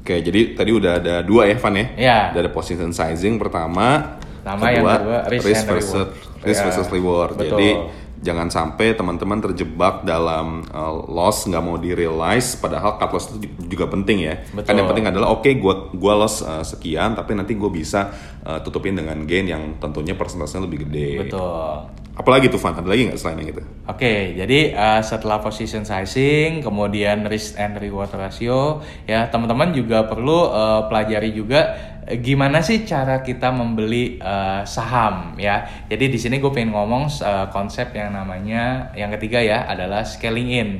Oke, 0.00 0.24
jadi 0.24 0.56
tadi 0.56 0.70
udah 0.72 0.92
ada 1.04 1.14
dua 1.20 1.44
ya, 1.44 1.60
Van 1.60 1.74
ya? 1.76 1.86
Ya. 2.00 2.20
Udah 2.32 2.48
ada 2.48 2.52
position 2.54 2.96
sizing 2.96 3.36
pertama, 3.36 4.16
Pertama, 4.40 4.72
yang 4.72 4.88
kedua, 4.88 5.18
risk 5.28 5.52
and 5.52 5.68
versus 5.68 5.92
reward. 5.92 6.46
risk 6.48 6.60
versus 6.64 6.88
reward. 6.88 7.32
Jadi 7.36 7.68
jangan 8.18 8.50
sampai 8.50 8.98
teman-teman 8.98 9.38
terjebak 9.38 10.02
dalam 10.02 10.66
uh, 10.70 10.94
loss 11.06 11.46
nggak 11.46 11.62
mau 11.62 11.78
di 11.78 11.94
realize, 11.94 12.58
padahal 12.58 12.98
cut 12.98 13.10
loss 13.14 13.30
itu 13.34 13.50
juga 13.70 13.86
penting 13.86 14.18
ya. 14.26 14.34
Kan 14.64 14.74
yang 14.74 14.86
Betul. 14.86 14.90
penting 14.90 15.06
adalah 15.08 15.28
oke, 15.34 15.50
gua 15.58 15.90
gua 15.94 16.26
loss 16.26 16.42
uh, 16.42 16.66
sekian, 16.66 17.14
tapi 17.14 17.38
nanti 17.38 17.54
gue 17.54 17.70
bisa 17.70 18.10
uh, 18.42 18.58
tutupin 18.60 18.98
dengan 18.98 19.22
gain 19.24 19.46
yang 19.46 19.78
tentunya 19.78 20.18
persentasenya 20.18 20.66
lebih 20.66 20.88
gede. 20.88 21.26
betul 21.26 21.98
Apalagi 22.18 22.50
tuh 22.50 22.58
Van, 22.58 22.74
ada 22.74 22.90
lagi 22.90 23.06
nggak 23.06 23.14
selain 23.14 23.38
yang 23.38 23.54
itu? 23.54 23.62
Oke, 23.86 24.34
jadi 24.34 24.74
uh, 24.74 24.98
setelah 25.06 25.38
position 25.38 25.86
sizing, 25.86 26.66
kemudian 26.66 27.22
risk 27.30 27.54
and 27.54 27.78
reward 27.78 28.10
ratio, 28.10 28.82
ya 29.06 29.30
teman-teman 29.30 29.70
juga 29.70 30.02
perlu 30.10 30.50
uh, 30.50 30.90
pelajari 30.90 31.30
juga 31.30 31.78
eh, 32.10 32.18
gimana 32.18 32.58
sih 32.58 32.82
cara 32.82 33.22
kita 33.22 33.54
membeli 33.54 34.18
uh, 34.18 34.66
saham, 34.66 35.38
ya. 35.38 35.86
Jadi 35.86 36.10
di 36.10 36.18
sini 36.18 36.42
gue 36.42 36.50
pengen 36.50 36.74
ngomong 36.74 37.06
uh, 37.22 37.46
konsep 37.54 37.94
yang 37.94 38.10
namanya 38.10 38.90
yang 38.98 39.14
ketiga 39.14 39.38
ya 39.38 39.70
adalah 39.70 40.02
scaling 40.02 40.50
in. 40.50 40.70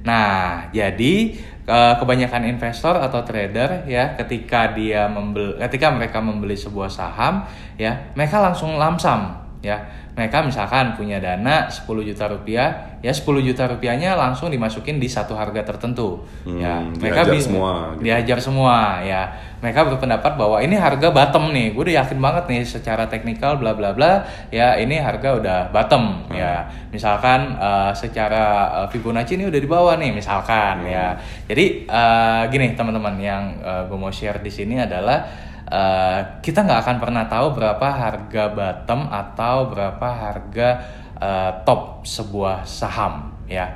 Nah, 0.00 0.72
jadi 0.72 1.36
kebanyakan 1.70 2.50
investor 2.50 2.98
atau 2.98 3.22
trader 3.22 3.86
ya 3.86 4.18
ketika 4.18 4.74
dia 4.74 5.06
membeli, 5.06 5.54
ketika 5.60 5.92
mereka 5.94 6.18
membeli 6.18 6.58
sebuah 6.58 6.90
saham, 6.90 7.46
ya 7.78 8.10
mereka 8.18 8.42
langsung 8.42 8.74
lamsam 8.74 9.39
ya. 9.60 9.76
Mereka 10.10 10.44
misalkan 10.44 10.98
punya 10.98 11.16
dana 11.16 11.70
10 11.70 11.86
juta 12.04 12.28
rupiah 12.28 12.98
ya 13.00 13.08
10 13.08 13.24
juta 13.40 13.64
rupiahnya 13.64 14.12
langsung 14.12 14.52
dimasukin 14.52 15.00
di 15.00 15.08
satu 15.08 15.32
harga 15.32 15.64
tertentu 15.64 16.20
Hmm, 16.44 16.60
ya. 16.60 16.76
mereka 17.00 17.24
diajar 17.24 17.40
semua, 17.40 17.72
gitu. 17.96 18.02
diajar 18.04 18.38
semua 18.42 18.76
ya. 19.00 19.22
Mereka 19.60 19.80
berpendapat 19.86 20.32
bahwa 20.36 20.56
ini 20.60 20.76
harga 20.76 21.08
bottom 21.08 21.52
nih. 21.52 21.72
Gue 21.72 21.88
udah 21.88 22.04
yakin 22.04 22.18
banget 22.18 22.44
nih 22.48 22.62
secara 22.64 23.04
teknikal 23.06 23.56
bla 23.56 23.72
bla 23.72 23.92
bla 23.92 24.24
ya 24.48 24.76
ini 24.76 24.96
harga 25.00 25.36
udah 25.36 25.58
bottom 25.70 26.28
Hmm. 26.28 26.36
ya. 26.36 26.68
Misalkan 26.90 27.56
eh, 27.56 27.92
secara 27.94 28.44
eh, 28.82 28.86
Fibonacci 28.92 29.36
ini 29.36 29.48
udah 29.48 29.60
di 29.60 29.68
bawah 29.70 29.94
nih 29.96 30.10
misalkan 30.12 30.84
ya. 30.84 31.16
Jadi 31.46 31.86
eh, 31.86 32.42
gini 32.50 32.74
teman-teman 32.74 33.16
yang 33.16 33.44
gue 33.88 33.96
mau 33.96 34.10
share 34.10 34.40
di 34.40 34.50
sini 34.50 34.76
adalah 34.76 35.24
Uh, 35.70 36.42
kita 36.42 36.66
nggak 36.66 36.82
akan 36.82 36.96
pernah 36.98 37.24
tahu 37.30 37.54
berapa 37.54 37.88
harga 37.94 38.50
bottom 38.50 39.06
atau 39.06 39.70
berapa 39.70 40.08
harga 40.10 40.68
uh, 41.14 41.62
top 41.62 42.02
sebuah 42.02 42.66
saham 42.66 43.30
ya. 43.46 43.70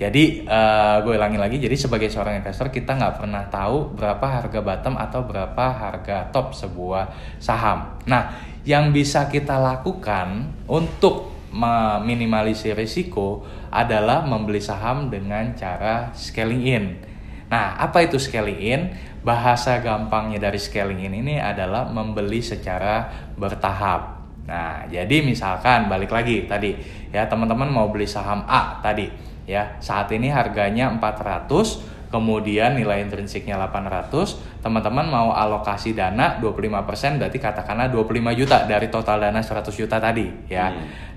Jadi 0.00 0.48
uh, 0.48 1.04
gue 1.04 1.12
ulangi 1.12 1.36
lagi, 1.36 1.60
jadi 1.60 1.76
sebagai 1.76 2.08
seorang 2.08 2.40
investor 2.40 2.72
kita 2.72 2.96
nggak 2.96 3.20
pernah 3.20 3.44
tahu 3.52 3.98
berapa 3.98 4.22
harga 4.22 4.62
bottom 4.64 4.96
atau 4.96 5.20
berapa 5.28 5.64
harga 5.76 6.32
top 6.32 6.56
sebuah 6.56 7.36
saham. 7.36 8.00
Nah, 8.08 8.32
yang 8.64 8.96
bisa 8.96 9.28
kita 9.28 9.60
lakukan 9.60 10.56
untuk 10.64 11.28
meminimalisir 11.50 12.78
risiko 12.78 13.42
adalah 13.68 14.22
membeli 14.24 14.62
saham 14.62 15.10
dengan 15.12 15.52
cara 15.58 16.14
scaling 16.14 16.62
in. 16.64 17.09
Nah, 17.50 17.74
apa 17.76 18.06
itu 18.06 18.16
scaling 18.16 18.60
in? 18.62 18.80
Bahasa 19.20 19.82
gampangnya 19.82 20.40
dari 20.40 20.56
scaling 20.56 21.02
in 21.02 21.12
ini 21.12 21.36
adalah 21.36 21.84
membeli 21.90 22.40
secara 22.40 23.10
bertahap. 23.36 24.22
Nah, 24.46 24.86
jadi 24.88 25.22
misalkan 25.22 25.86
balik 25.86 26.10
lagi 26.10 26.48
tadi 26.48 26.74
ya 27.10 27.26
teman-teman 27.30 27.70
mau 27.70 27.86
beli 27.90 28.06
saham 28.08 28.46
A 28.46 28.78
tadi 28.80 29.10
ya. 29.44 29.76
Saat 29.82 30.14
ini 30.14 30.30
harganya 30.32 30.88
400, 30.90 32.10
kemudian 32.10 32.74
nilai 32.74 33.02
intrinsiknya 33.04 33.54
800, 33.60 34.62
teman-teman 34.64 35.06
mau 35.06 35.30
alokasi 35.30 35.94
dana 35.94 36.40
25% 36.42 37.22
berarti 37.22 37.38
katakanlah 37.38 37.86
25 37.92 38.38
juta 38.40 38.66
dari 38.66 38.90
total 38.90 39.22
dana 39.22 39.38
100 39.38 39.70
juta 39.70 40.02
tadi 40.02 40.26
ya. 40.50 40.70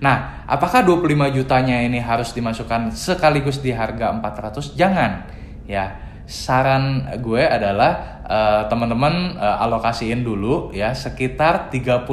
Nah, 0.03 0.45
apakah 0.45 0.85
25 0.85 1.33
jutanya 1.33 1.81
ini 1.81 1.97
harus 1.97 2.35
dimasukkan 2.37 2.93
sekaligus 2.93 3.63
di 3.63 3.73
harga 3.73 4.13
400? 4.13 4.77
Jangan 4.77 5.11
ya 5.65 6.12
saran 6.23 7.07
gue 7.19 7.43
adalah 7.43 8.23
eh, 8.23 8.63
teman-teman 8.71 9.35
eh, 9.37 9.63
alokasiin 9.67 10.23
dulu 10.23 10.71
ya 10.71 10.95
sekitar 10.95 11.69
30% 11.69 12.07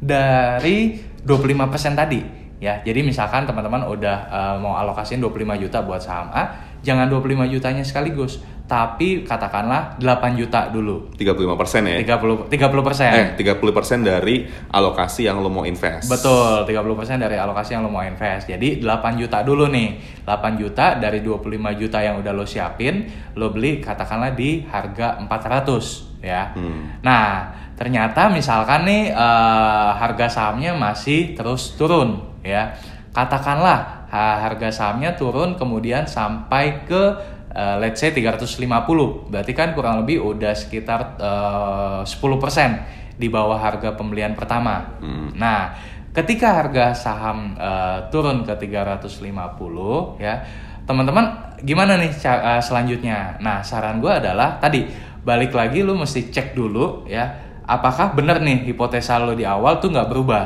dari 0.00 0.78
25% 1.26 1.98
tadi 1.98 2.20
ya. 2.62 2.80
Jadi 2.80 3.00
misalkan 3.02 3.44
teman-teman 3.44 3.86
udah 3.90 4.18
eh, 4.30 4.56
mau 4.62 4.78
alokasiin 4.78 5.20
25 5.20 5.62
juta 5.66 5.78
buat 5.82 6.00
saham 6.00 6.30
A, 6.32 6.42
jangan 6.86 7.10
25 7.10 7.52
jutanya 7.52 7.82
sekaligus, 7.82 8.40
tapi 8.66 9.22
katakanlah 9.22 9.94
8 10.02 10.34
juta 10.34 10.66
dulu. 10.74 11.14
35% 11.14 11.86
ya. 11.86 11.96
30 12.02 12.50
30 12.50 12.82
persen. 12.82 13.10
Eh, 13.14 13.26
30% 13.38 14.02
dari 14.02 14.42
alokasi 14.74 15.30
yang 15.30 15.38
lo 15.38 15.46
mau 15.46 15.62
invest. 15.62 16.10
Betul, 16.10 16.66
30% 16.66 17.22
dari 17.22 17.38
alokasi 17.38 17.78
yang 17.78 17.86
lo 17.86 17.90
mau 17.94 18.02
invest. 18.02 18.50
Jadi 18.50 18.82
8 18.82 19.22
juta 19.22 19.46
dulu 19.46 19.70
nih. 19.70 20.18
8 20.26 20.58
juta 20.58 20.98
dari 20.98 21.22
25 21.22 21.78
juta 21.78 22.02
yang 22.02 22.18
udah 22.18 22.32
lo 22.34 22.42
siapin, 22.42 23.06
lo 23.38 23.54
beli 23.54 23.78
katakanlah 23.78 24.34
di 24.34 24.66
harga 24.66 25.22
400 25.22 26.18
ya. 26.26 26.50
Hmm. 26.50 26.98
Nah, 27.06 27.54
ternyata 27.78 28.26
misalkan 28.34 28.82
nih 28.82 29.14
eh, 29.14 29.90
harga 29.94 30.26
sahamnya 30.26 30.74
masih 30.74 31.38
terus 31.38 31.78
turun 31.78 32.18
ya. 32.42 32.74
Katakanlah 33.14 34.10
ha- 34.10 34.38
harga 34.42 34.74
sahamnya 34.74 35.14
turun 35.14 35.54
kemudian 35.54 36.04
sampai 36.04 36.82
ke 36.82 37.35
eh, 37.56 37.76
let's 37.80 38.04
say 38.04 38.12
350. 38.12 39.32
Berarti 39.32 39.52
kan 39.56 39.72
kurang 39.72 40.04
lebih 40.04 40.20
udah 40.20 40.52
sekitar 40.52 41.16
eh, 41.16 42.00
10% 42.04 43.16
di 43.16 43.32
bawah 43.32 43.56
harga 43.56 43.96
pembelian 43.96 44.36
pertama. 44.36 45.00
Nah, 45.32 45.72
ketika 46.12 46.60
harga 46.60 46.92
saham 46.92 47.56
eh, 47.56 47.98
turun 48.12 48.44
ke 48.44 48.52
350 48.60 50.20
ya, 50.20 50.44
teman-teman 50.84 51.56
gimana 51.64 51.96
nih 51.96 52.12
eh, 52.12 52.60
selanjutnya? 52.60 53.40
Nah, 53.40 53.64
saran 53.64 54.04
gue 54.04 54.12
adalah 54.12 54.60
tadi 54.60 54.84
balik 55.26 55.56
lagi 55.56 55.82
lu 55.82 55.98
mesti 55.98 56.30
cek 56.30 56.54
dulu 56.54 57.08
ya, 57.10 57.26
apakah 57.66 58.14
bener 58.14 58.38
nih 58.38 58.62
hipotesa 58.70 59.18
lu 59.18 59.34
di 59.34 59.42
awal 59.42 59.82
tuh 59.82 59.90
nggak 59.92 60.08
berubah 60.08 60.44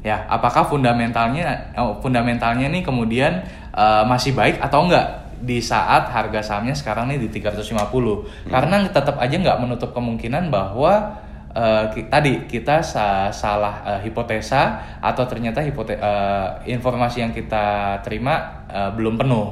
ya? 0.00 0.24
Apakah 0.28 0.64
fundamentalnya 0.68 1.74
oh, 1.76 1.98
fundamentalnya 1.98 2.68
nih 2.68 2.84
kemudian 2.84 3.44
eh, 3.74 4.04
masih 4.08 4.32
baik 4.36 4.60
atau 4.60 4.88
enggak? 4.88 5.19
Di 5.40 5.58
saat 5.58 6.08
harga 6.08 6.40
sahamnya 6.40 6.76
sekarang 6.76 7.08
nih 7.08 7.18
di 7.18 7.28
350 7.32 8.24
karena 8.46 8.76
tetap 8.86 9.16
aja 9.16 9.34
nggak 9.34 9.58
menutup 9.58 9.90
kemungkinan 9.90 10.48
bahwa 10.48 11.16
eh, 11.50 11.84
ki- 11.90 12.06
tadi 12.06 12.46
kita 12.46 12.78
sa- 12.80 13.32
salah 13.32 13.82
eh, 13.82 14.00
hipotesa 14.06 14.62
atau 15.00 15.24
ternyata 15.26 15.58
hipote 15.60 15.96
eh, 15.96 16.48
informasi 16.68 17.24
yang 17.24 17.32
kita 17.32 17.98
terima 18.00 18.64
eh, 18.68 18.90
belum 18.94 19.16
penuh. 19.16 19.48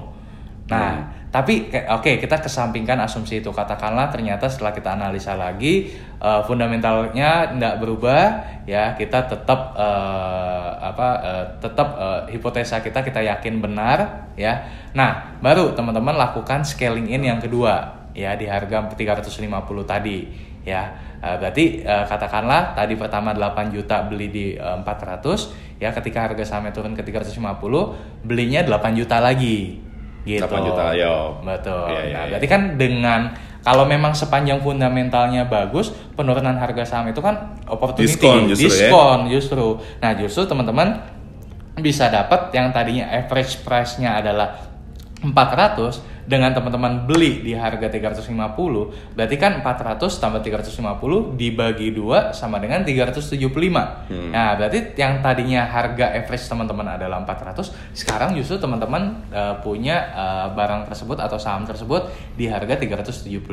Nah, 0.69 1.18
tapi 1.29 1.69
ke- 1.69 1.85
oke 1.85 2.25
kita 2.25 2.41
kesampingkan 2.41 2.97
asumsi 3.05 3.45
itu 3.45 3.53
katakanlah 3.53 4.09
ternyata 4.09 4.49
setelah 4.49 4.73
kita 4.73 4.97
analisa 4.97 5.37
lagi 5.37 5.93
eh, 6.17 6.41
fundamentalnya 6.49 7.53
tidak 7.53 7.75
berubah 7.85 8.23
ya 8.65 8.97
kita 8.97 9.29
tetap 9.29 9.77
eh, 9.77 10.71
apa 10.81 11.09
eh, 11.21 11.45
tetap 11.61 11.89
eh, 12.01 12.21
hipotesa 12.33 12.81
kita 12.81 13.05
kita 13.05 13.21
yakin 13.21 13.61
benar 13.61 14.29
ya. 14.41 14.65
Nah, 14.97 15.37
baru 15.45 15.77
teman-teman 15.77 16.17
lakukan 16.17 16.65
scaling 16.65 17.13
in 17.13 17.29
yang 17.29 17.41
kedua 17.41 18.09
ya 18.17 18.33
di 18.35 18.49
harga 18.49 18.89
350 18.89 19.45
tadi 19.85 20.25
ya. 20.65 21.07
Berarti 21.19 21.83
katakanlah 21.83 22.79
tadi 22.79 22.95
pertama 22.95 23.35
8 23.35 23.75
juta 23.75 24.07
beli 24.07 24.31
di 24.31 24.47
eh, 24.55 24.77
400 24.87 25.83
ya 25.83 25.91
ketika 25.95 26.31
harga 26.31 26.43
sahamnya 26.47 26.71
turun 26.71 26.95
ke 26.95 27.03
350 27.03 27.43
belinya 28.27 28.63
8 28.63 28.99
juta 28.99 29.19
lagi 29.19 29.88
gitu. 30.27 30.43
8 30.43 30.67
juta, 30.67 30.83
ayo. 30.95 31.39
Betul. 31.43 31.87
Iya, 31.93 32.03
iya, 32.03 32.15
nah, 32.15 32.23
iya. 32.25 32.31
berarti 32.35 32.49
kan 32.49 32.63
dengan 32.81 33.21
kalau 33.63 33.85
memang 33.85 34.17
sepanjang 34.17 34.65
fundamentalnya 34.65 35.45
bagus, 35.45 35.93
penurunan 36.17 36.57
harga 36.57 36.89
saham 36.89 37.11
itu 37.13 37.21
kan 37.21 37.59
opportunity, 37.69 38.17
Diskon 38.17 38.49
justru 38.49 38.71
ya. 38.71 38.89
Diskon 38.89 39.21
justru. 39.29 39.67
Nah, 40.01 40.11
justru 40.17 40.43
teman-teman 40.49 40.89
bisa 41.79 42.09
dapat 42.09 42.51
yang 42.57 42.73
tadinya 42.73 43.07
average 43.13 43.63
price-nya 43.63 44.19
adalah 44.19 44.57
400 45.21 46.01
dengan 46.29 46.53
teman-teman 46.53 47.09
beli 47.09 47.41
di 47.41 47.57
harga 47.57 47.89
350 47.89 49.17
berarti 49.17 49.37
kan 49.41 49.65
400 49.65 50.21
tambah 50.21 50.41
350 50.45 51.41
dibagi 51.41 51.89
dua 51.97 52.37
sama 52.37 52.61
dengan 52.61 52.85
375 52.85 53.33
nah 54.31 54.55
berarti 54.61 54.93
yang 55.01 55.25
tadinya 55.25 55.65
harga 55.65 56.13
average 56.13 56.45
teman-teman 56.45 57.01
adalah 57.01 57.25
400 57.25 57.97
sekarang 57.97 58.37
justru 58.37 58.61
teman-teman 58.61 59.25
eh, 59.33 59.55
punya 59.65 59.97
eh, 60.13 60.47
barang 60.53 60.85
tersebut 60.85 61.17
atau 61.17 61.41
saham 61.41 61.65
tersebut 61.65 62.13
di 62.37 62.45
harga 62.45 62.77
375 62.77 63.49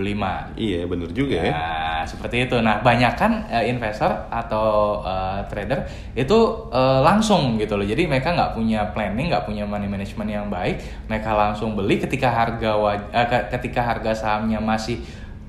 Iya, 0.56 0.82
bener 0.90 1.10
juga 1.16 1.38
ya. 1.40 1.54
Nah, 1.54 2.02
seperti 2.04 2.50
itu. 2.50 2.58
Nah, 2.60 2.82
banyak 2.82 3.14
kan 3.16 3.32
eh, 3.48 3.70
investor 3.72 4.28
atau 4.28 5.00
eh, 5.06 5.40
trader 5.48 5.80
itu 6.18 6.40
eh, 6.74 7.00
langsung 7.06 7.56
gitu 7.62 7.80
loh. 7.80 7.86
Jadi 7.86 8.10
mereka 8.10 8.34
nggak 8.34 8.52
punya 8.58 8.90
planning, 8.92 9.32
nggak 9.32 9.46
punya 9.46 9.64
money 9.64 9.88
management 9.88 10.30
yang 10.30 10.48
baik. 10.52 10.82
Mereka 11.08 11.30
langsung 11.32 11.78
beli 11.78 12.02
ketika 12.02 12.32
harga 12.32 12.65
waj- 12.72 13.10
eh, 13.10 13.28
ke- 13.28 13.48
ketika 13.52 13.84
harga 13.84 14.12
sahamnya 14.16 14.58
masih 14.58 14.98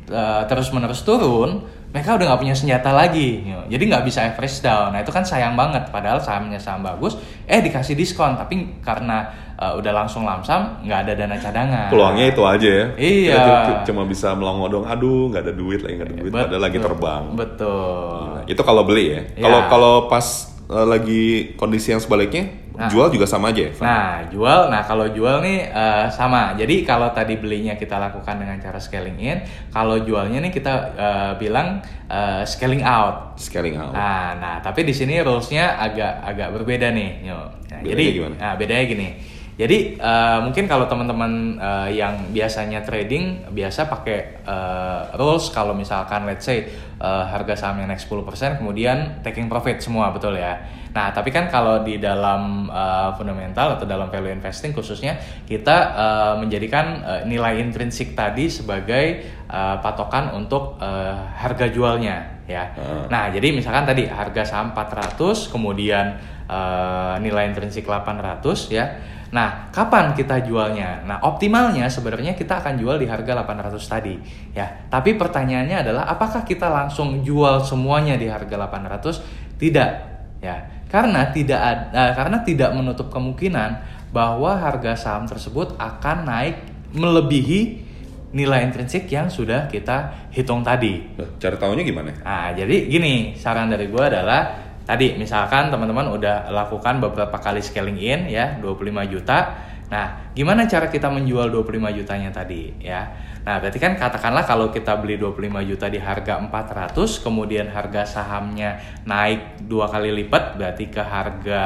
eh, 0.07 0.43
terus-menerus 0.45 1.03
turun, 1.03 1.65
mereka 1.91 2.15
udah 2.15 2.29
nggak 2.29 2.41
punya 2.41 2.53
senjata 2.53 2.91
lagi. 2.91 3.43
gitu. 3.43 3.63
Jadi 3.69 3.83
nggak 3.87 4.05
bisa 4.05 4.23
average 4.23 4.61
down. 4.61 4.93
Nah, 4.93 5.01
itu 5.01 5.09
kan 5.09 5.25
sayang 5.25 5.55
banget. 5.55 5.89
Padahal 5.89 6.21
sahamnya 6.21 6.57
saham 6.57 6.81
bagus, 6.81 7.17
eh 7.43 7.59
dikasih 7.59 7.95
diskon, 7.95 8.35
tapi 8.35 8.55
karena 8.81 9.27
eh, 9.57 9.73
udah 9.73 9.93
langsung 9.97 10.23
lamsam, 10.23 10.85
nggak 10.85 10.99
ada 11.01 11.13
dana 11.17 11.37
cadangan. 11.37 11.89
Peluangnya 11.89 12.29
itu 12.29 12.43
aja 12.45 12.69
ya. 12.71 12.87
Iya. 12.95 13.35
Kita 13.35 13.53
cuma 13.85 14.05
bisa 14.05 14.31
melongo 14.31 14.69
dong. 14.71 14.85
Aduh, 14.85 15.27
nggak 15.27 15.43
ada 15.43 15.53
duit 15.53 15.81
lagi, 15.81 15.95
nggak 15.97 16.07
ada 16.07 16.17
duit. 16.17 16.31
Padahal 16.31 16.63
lagi 16.63 16.79
terbang. 16.79 17.23
Betul. 17.33 18.21
Nah, 18.31 18.43
itu 18.45 18.63
kalau 18.63 18.83
beli 18.85 19.05
ya. 19.11 19.21
Kalau 19.41 19.61
kalau 19.67 19.95
pas 20.07 20.27
lagi 20.67 21.23
kondisi 21.55 21.91
yang 21.91 21.99
sebaliknya, 21.99 22.47
Nah. 22.77 22.93
jual 22.93 23.09
juga 23.09 23.25
sama 23.25 23.57
aja 23.57 23.67
ya. 23.67 23.73
Nah, 23.81 24.13
jual. 24.29 24.69
Nah, 24.69 24.85
kalau 24.85 25.09
jual 25.09 25.41
nih 25.41 25.73
eh, 25.73 26.07
sama. 26.13 26.53
Jadi 26.53 26.85
kalau 26.85 27.09
tadi 27.17 27.41
belinya 27.41 27.73
kita 27.73 27.97
lakukan 27.97 28.37
dengan 28.37 28.61
cara 28.61 28.77
scaling 28.77 29.17
in, 29.17 29.41
kalau 29.73 29.97
jualnya 30.05 30.45
nih 30.45 30.53
kita 30.53 30.75
eh, 30.93 31.33
bilang 31.41 31.81
eh, 32.07 32.45
scaling 32.45 32.85
out. 32.85 33.41
Scaling 33.41 33.81
out. 33.81 33.97
Nah, 33.97 34.37
nah, 34.37 34.57
tapi 34.61 34.85
di 34.85 34.93
sini 34.93 35.17
rulesnya 35.25 35.81
agak 35.81 36.21
agak 36.21 36.49
berbeda 36.53 36.93
nih. 36.93 37.25
Nah, 37.25 37.49
Bedanya 37.81 37.89
jadi, 37.97 38.05
gimana? 38.13 38.35
nah, 38.37 38.53
bedanya 38.61 38.85
gini. 38.85 39.09
Jadi 39.57 39.97
eh, 39.97 40.39
mungkin 40.45 40.69
kalau 40.69 40.85
teman-teman 40.85 41.57
eh, 41.57 41.97
yang 41.97 42.29
biasanya 42.29 42.85
trading 42.85 43.49
biasa 43.57 43.89
pakai 43.89 44.45
eh, 44.45 45.01
rules 45.17 45.49
kalau 45.49 45.73
misalkan 45.73 46.29
let's 46.29 46.45
say 46.45 46.69
eh, 47.01 47.25
harga 47.25 47.57
sahamnya 47.57 47.89
naik 47.89 48.05
10% 48.05 48.61
kemudian 48.61 49.25
taking 49.25 49.49
profit 49.49 49.81
semua 49.81 50.13
betul 50.13 50.37
ya. 50.37 50.61
Nah, 50.93 51.13
tapi 51.13 51.29
kan 51.33 51.49
kalau 51.49 51.81
di 51.81 51.97
dalam 51.97 52.69
eh, 52.69 53.11
fundamental 53.17 53.81
atau 53.81 53.89
dalam 53.89 54.13
value 54.13 54.37
investing 54.37 54.77
khususnya 54.77 55.17
kita 55.49 55.77
eh, 55.97 56.35
menjadikan 56.37 56.87
eh, 57.01 57.23
nilai 57.25 57.57
intrinsik 57.57 58.13
tadi 58.13 58.53
sebagai 58.53 59.25
eh, 59.49 59.77
patokan 59.81 60.37
untuk 60.37 60.77
eh, 60.85 61.17
harga 61.33 61.73
jualnya 61.73 62.45
ya. 62.45 62.77
Ah. 62.77 63.09
Nah, 63.09 63.25
jadi 63.33 63.57
misalkan 63.57 63.89
tadi 63.89 64.05
harga 64.05 64.45
saham 64.45 64.77
400 64.77 65.49
kemudian 65.49 66.36
eh, 66.47 67.15
nilai 67.21 67.51
intrinsik 67.51 67.85
800 67.87 68.71
ya. 68.71 68.87
Nah, 69.35 69.69
kapan 69.75 70.15
kita 70.15 70.39
jualnya? 70.47 71.03
Nah, 71.03 71.19
optimalnya 71.27 71.91
sebenarnya 71.91 72.39
kita 72.39 72.63
akan 72.63 72.79
jual 72.79 72.95
di 72.97 73.11
harga 73.11 73.35
800 73.35 73.83
tadi, 73.83 74.15
ya. 74.55 74.87
Tapi 74.87 75.19
pertanyaannya 75.19 75.83
adalah 75.83 76.07
apakah 76.07 76.47
kita 76.47 76.71
langsung 76.71 77.27
jual 77.27 77.59
semuanya 77.67 78.15
di 78.15 78.31
harga 78.31 78.55
800? 78.55 79.59
Tidak, 79.59 79.91
ya. 80.39 80.57
Karena 80.87 81.35
tidak 81.35 81.59
ad- 81.59 81.91
eh, 81.91 82.13
karena 82.15 82.39
tidak 82.47 82.71
menutup 82.71 83.11
kemungkinan 83.11 83.83
bahwa 84.15 84.55
harga 84.63 84.95
saham 84.95 85.27
tersebut 85.27 85.75
akan 85.75 86.23
naik 86.23 86.57
melebihi 86.95 87.85
nilai 88.31 88.69
intrinsik 88.69 89.11
yang 89.11 89.27
sudah 89.27 89.67
kita 89.67 90.29
hitung 90.31 90.63
tadi. 90.63 91.03
Cara 91.43 91.59
tahunya 91.59 91.83
gimana? 91.83 92.15
Nah, 92.23 92.55
jadi 92.55 92.87
gini, 92.87 93.35
saran 93.35 93.73
dari 93.73 93.91
gue 93.91 94.05
adalah 94.05 94.66
tadi 94.87 95.19
misalkan 95.19 95.69
teman-teman 95.69 96.15
udah 96.15 96.49
lakukan 96.55 97.03
beberapa 97.03 97.37
kali 97.43 97.59
scaling 97.59 97.99
in 97.99 98.31
ya, 98.31 98.57
25 98.63 99.13
juta. 99.13 99.67
Nah, 99.87 100.35
gimana 100.35 100.67
cara 100.67 100.91
kita 100.91 101.07
menjual 101.07 101.51
25 101.51 101.95
jutanya 101.95 102.31
tadi 102.35 102.75
ya? 102.83 103.07
Nah, 103.47 103.63
berarti 103.63 103.79
kan 103.79 103.95
katakanlah 103.95 104.43
kalau 104.43 104.75
kita 104.75 104.99
beli 104.99 105.15
25 105.15 105.63
juta 105.63 105.87
di 105.87 106.03
harga 106.03 106.43
400, 106.43 107.23
kemudian 107.23 107.71
harga 107.71 108.03
sahamnya 108.03 108.83
naik 109.07 109.63
dua 109.71 109.87
kali 109.87 110.11
lipat, 110.11 110.59
berarti 110.59 110.91
ke 110.91 110.99
harga 110.99 111.61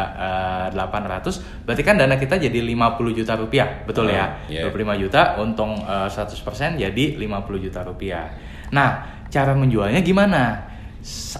eh, 0.68 0.76
800, 0.76 1.64
berarti 1.64 1.80
kan 1.80 1.96
dana 1.96 2.20
kita 2.20 2.36
jadi 2.36 2.60
50 2.60 3.16
juta 3.16 3.32
rupiah, 3.40 3.68
betul 3.88 4.12
ya? 4.12 4.44
Iya. 4.52 4.68
25 4.68 5.00
juta, 5.08 5.40
untung 5.40 5.80
eh, 5.80 6.08
100% 6.12 6.76
jadi 6.76 7.04
50 7.16 7.64
juta 7.64 7.80
rupiah. 7.80 8.28
Nah, 8.76 9.24
cara 9.32 9.56
menjualnya 9.56 10.04
gimana? 10.04 10.69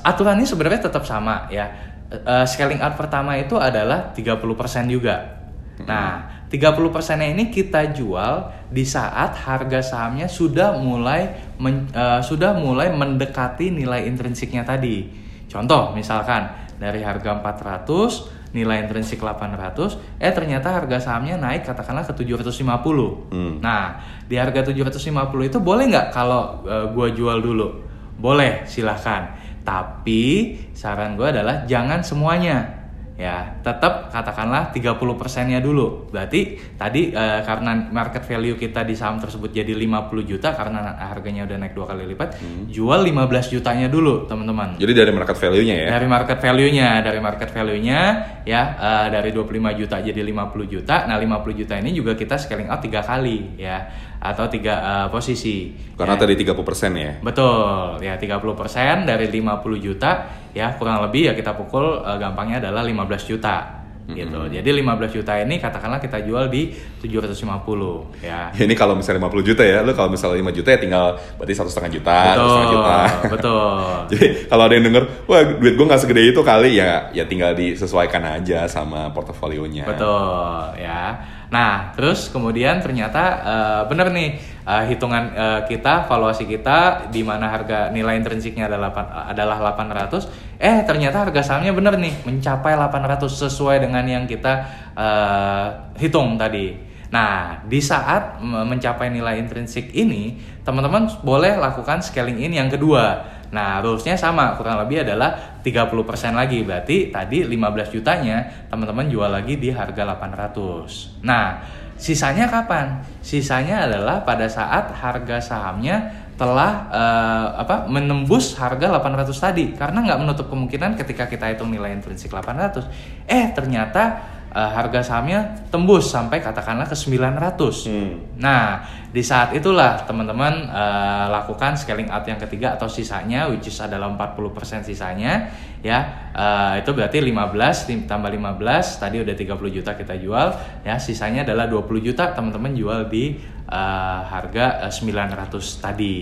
Aturannya 0.00 0.46
sebenarnya 0.48 0.88
tetap 0.88 1.04
sama 1.04 1.46
ya. 1.52 1.68
Eh, 2.10 2.46
scaling 2.48 2.82
out 2.82 2.98
pertama 2.98 3.38
itu 3.38 3.54
adalah 3.54 4.10
30% 4.10 4.90
juga. 4.90 5.40
Nah, 5.86 6.44
30%-nya 6.50 7.30
ini 7.30 7.48
kita 7.48 7.94
jual 7.94 8.50
di 8.68 8.82
saat 8.82 9.38
harga 9.38 9.80
sahamnya 9.80 10.26
sudah 10.26 10.74
mulai 10.76 11.54
men- 11.62 11.88
eh, 11.94 12.20
sudah 12.20 12.58
mulai 12.58 12.90
mendekati 12.90 13.70
nilai 13.70 14.10
intrinsiknya 14.10 14.66
tadi. 14.66 15.06
Contoh 15.46 15.94
misalkan 15.94 16.50
dari 16.82 17.06
harga 17.06 17.38
400 17.38 18.26
nilai 18.50 18.82
intrinsik 18.82 19.22
800, 19.22 19.94
eh 20.18 20.34
ternyata 20.34 20.74
harga 20.74 20.98
sahamnya 20.98 21.38
naik 21.38 21.62
katakanlah 21.62 22.02
ke 22.02 22.18
750. 22.18 23.30
Hmm. 23.30 23.62
Nah, 23.62 24.02
di 24.26 24.34
harga 24.34 24.66
750 24.66 25.46
itu 25.46 25.62
boleh 25.62 25.86
nggak 25.86 26.10
kalau 26.10 26.66
eh, 26.66 26.90
gua 26.90 27.14
jual 27.14 27.38
dulu? 27.38 27.86
Boleh, 28.18 28.66
silahkan. 28.66 29.38
Tapi 29.62 30.56
saran 30.72 31.14
gua 31.14 31.30
adalah 31.32 31.64
jangan 31.68 32.00
semuanya. 32.00 32.80
Ya 33.20 33.60
tetap 33.60 34.08
katakanlah 34.08 34.72
30 34.72 34.96
persennya 35.20 35.60
dulu. 35.60 36.08
Berarti 36.08 36.56
tadi 36.80 37.12
eh, 37.12 37.40
karena 37.44 37.76
market 37.92 38.24
value 38.24 38.56
kita 38.56 38.80
di 38.80 38.96
saham 38.96 39.20
tersebut 39.20 39.52
jadi 39.52 39.76
50 39.76 40.24
juta 40.24 40.56
karena 40.56 40.96
harganya 40.96 41.44
udah 41.44 41.60
naik 41.60 41.76
dua 41.76 41.92
kali 41.92 42.08
lipat 42.08 42.40
jual 42.72 43.04
15 43.04 43.52
jutanya 43.52 43.92
dulu 43.92 44.24
teman-teman. 44.24 44.80
Jadi 44.80 44.92
dari 44.96 45.12
market 45.12 45.36
value-nya 45.36 45.76
ya. 45.84 45.88
dari 45.92 46.06
market 46.08 46.38
value-nya 46.40 46.88
dari 47.04 47.20
market 47.20 47.50
value-nya 47.52 48.00
ya 48.48 48.62
eh, 48.80 49.06
dari 49.12 49.30
25 49.36 49.80
juta 49.84 49.96
jadi 50.00 50.20
50 50.24 50.72
juta. 50.72 50.96
Nah 51.04 51.20
50 51.20 51.60
juta 51.60 51.74
ini 51.76 51.92
juga 51.92 52.16
kita 52.16 52.40
scaling 52.40 52.72
out 52.72 52.80
tiga 52.80 53.04
kali 53.04 53.60
ya 53.60 53.84
atau 54.20 54.44
tiga 54.52 54.74
eh, 54.78 55.06
posisi 55.08 55.72
Karena 55.96 56.16
Ya. 56.16 56.20
tadi 56.20 56.34
30% 56.36 56.92
ya. 56.96 57.12
Betul, 57.20 58.00
ya 58.00 58.20
30% 58.20 59.08
dari 59.08 59.26
50 59.28 59.80
juta 59.80 60.28
ya 60.52 60.76
kurang 60.76 61.00
lebih 61.08 61.28
ya 61.28 61.32
kita 61.32 61.56
pukul 61.56 62.04
eh, 62.04 62.16
gampangnya 62.20 62.60
adalah 62.68 62.84
15 62.84 63.24
juta 63.24 63.79
gitu. 64.08 64.40
Jadi 64.50 64.68
15 64.82 65.16
juta 65.22 65.32
ini 65.38 65.62
katakanlah 65.62 66.00
kita 66.02 66.22
jual 66.24 66.50
di 66.50 66.72
750 67.02 68.24
ya. 68.24 68.50
Ya 68.54 68.62
ini 68.66 68.74
kalau 68.74 68.98
misalnya 68.98 69.26
50 69.26 69.48
juta 69.52 69.62
ya, 69.62 69.78
lu 69.84 69.92
kalau 69.94 70.10
misalnya 70.12 70.40
5 70.40 70.56
juta 70.56 70.68
ya 70.74 70.78
tinggal 70.80 71.06
berarti 71.38 71.54
satu 71.54 71.70
setengah 71.70 71.92
juta, 71.94 72.18
Betul, 72.18 72.48
setengah 72.48 72.70
juta. 72.72 72.98
betul. 73.34 73.70
Jadi 74.10 74.26
kalau 74.50 74.62
ada 74.66 74.74
yang 74.74 74.84
denger, 74.90 75.04
wah 75.26 75.42
duit 75.58 75.74
gue 75.74 75.86
nggak 75.86 76.00
segede 76.00 76.22
itu 76.30 76.40
kali 76.42 76.70
ya, 76.78 77.10
ya 77.14 77.24
tinggal 77.26 77.54
disesuaikan 77.54 78.22
aja 78.40 78.66
sama 78.66 79.10
portofolionya. 79.14 79.86
Betul 79.86 80.80
ya. 80.80 81.20
Nah, 81.50 81.90
terus 81.98 82.30
kemudian 82.30 82.78
ternyata 82.78 83.22
eh, 83.42 83.82
bener 83.90 84.14
nih 84.14 84.30
eh, 84.70 84.84
hitungan 84.94 85.24
eh, 85.34 85.60
kita, 85.66 86.06
valuasi 86.06 86.46
kita 86.46 87.10
di 87.10 87.26
mana 87.26 87.50
harga 87.50 87.90
nilai 87.90 88.14
intrinsiknya 88.22 88.70
adalah 88.70 88.94
adalah 89.26 89.74
800, 89.74 90.62
eh 90.62 90.86
ternyata 90.86 91.26
harga 91.26 91.42
sahamnya 91.42 91.74
bener 91.74 91.98
nih 91.98 92.14
mencapai 92.22 92.78
800 92.78 93.26
sesuai 93.26 93.82
dengan 93.82 94.06
yang 94.06 94.24
kita 94.30 94.52
eh, 94.94 95.66
hitung 95.98 96.38
tadi. 96.38 96.90
Nah, 97.10 97.66
di 97.66 97.82
saat 97.82 98.38
mencapai 98.38 99.10
nilai 99.10 99.42
intrinsik 99.42 99.90
ini, 99.98 100.38
teman-teman 100.62 101.10
boleh 101.26 101.58
lakukan 101.58 101.98
scaling 101.98 102.38
in 102.38 102.54
yang 102.54 102.70
kedua. 102.70 103.18
Nah, 103.50 103.82
rulesnya 103.82 104.14
sama, 104.14 104.54
kurang 104.54 104.78
lebih 104.78 105.02
adalah 105.02 105.58
30% 105.58 106.38
lagi. 106.38 106.62
Berarti 106.62 107.10
tadi 107.10 107.42
15 107.42 107.90
jutanya 107.90 108.46
teman-teman 108.70 109.10
jual 109.10 109.26
lagi 109.26 109.58
di 109.58 109.74
harga 109.74 110.06
800. 110.06 111.26
Nah, 111.26 111.58
sisanya 112.00 112.48
kapan? 112.48 113.04
Sisanya 113.20 113.84
adalah 113.84 114.24
pada 114.24 114.48
saat 114.48 114.88
harga 114.96 115.36
sahamnya 115.36 116.08
telah 116.40 116.88
eh, 116.88 117.46
apa 117.60 117.84
menembus 117.84 118.56
harga 118.56 118.88
800 118.96 119.28
tadi 119.28 119.76
karena 119.76 120.00
nggak 120.00 120.20
menutup 120.24 120.48
kemungkinan 120.48 120.96
ketika 120.96 121.28
kita 121.28 121.52
hitung 121.52 121.68
nilai 121.68 121.92
intrinsik 121.92 122.32
800 122.32 123.28
eh 123.28 123.52
ternyata 123.52 124.16
eh, 124.50 124.70
harga 124.70 125.00
sahamnya 125.02 125.66
tembus 125.70 126.10
sampai 126.10 126.42
katakanlah 126.42 126.86
ke 126.86 126.96
900 126.98 127.86
Hmm. 127.86 128.18
Nah, 128.40 128.82
di 129.10 129.22
saat 129.22 129.54
itulah 129.54 130.02
teman-teman 130.06 130.70
eh, 130.70 131.26
lakukan 131.30 131.78
scaling 131.78 132.10
out 132.10 132.26
yang 132.26 132.38
ketiga 132.38 132.74
atau 132.74 132.90
sisanya 132.90 133.46
which 133.50 133.70
is 133.70 133.78
adalah 133.78 134.10
40% 134.10 134.82
sisanya 134.86 135.50
ya. 135.82 136.30
Eh, 136.34 136.82
itu 136.82 136.90
berarti 136.90 137.18
15 137.22 137.86
tim- 137.86 138.06
tambah 138.10 138.30
15 138.30 138.98
tadi 138.98 139.22
udah 139.22 139.34
30 139.34 139.70
juta 139.70 139.94
kita 139.94 140.14
jual 140.18 140.48
ya, 140.82 140.98
sisanya 140.98 141.46
adalah 141.46 141.70
20 141.70 142.02
juta 142.02 142.34
teman-teman 142.34 142.74
jual 142.74 143.06
di 143.06 143.38
eh, 143.70 144.20
harga 144.26 144.86
eh, 144.86 144.92
900 144.92 145.82
tadi. 145.82 146.16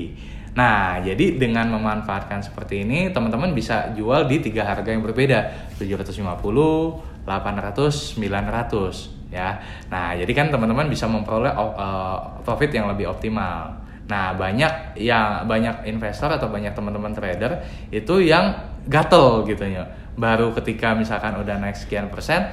Nah, 0.58 0.98
jadi 0.98 1.38
dengan 1.38 1.70
memanfaatkan 1.70 2.42
seperti 2.42 2.82
ini, 2.82 3.14
teman-teman 3.14 3.54
bisa 3.54 3.94
jual 3.94 4.26
di 4.26 4.42
tiga 4.42 4.66
harga 4.66 4.90
yang 4.90 5.06
berbeda, 5.06 5.70
750, 5.78 7.17
800, 7.28 8.16
900 8.16 9.18
ya. 9.28 9.60
Nah, 9.92 10.16
jadi 10.16 10.32
kan 10.32 10.48
teman-teman 10.48 10.88
bisa 10.88 11.04
memperoleh 11.04 11.52
eh, 11.52 12.18
profit 12.42 12.70
yang 12.72 12.88
lebih 12.88 13.12
optimal. 13.12 13.76
Nah, 14.08 14.32
banyak 14.32 14.96
yang 14.96 15.44
banyak 15.44 15.84
investor 15.84 16.32
atau 16.32 16.48
banyak 16.48 16.72
teman-teman 16.72 17.12
trader 17.12 17.60
itu 17.92 18.24
yang 18.24 18.56
gatel 18.88 19.44
gitu 19.44 19.68
ya. 19.68 19.84
Baru 20.16 20.56
ketika 20.56 20.96
misalkan 20.96 21.36
udah 21.36 21.60
naik 21.60 21.76
sekian 21.76 22.08
persen 22.08 22.48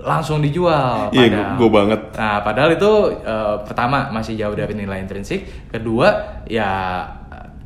langsung 0.00 0.40
dijual. 0.40 1.12
Iya, 1.12 1.56
gue 1.56 1.68
banget. 1.68 2.00
Nah, 2.16 2.40
padahal 2.40 2.80
itu 2.80 2.92
eh, 3.20 3.56
pertama 3.68 4.08
masih 4.08 4.40
jauh 4.40 4.56
dari 4.56 4.72
nilai 4.72 5.04
intrinsik, 5.04 5.68
kedua 5.68 6.40
ya 6.48 7.04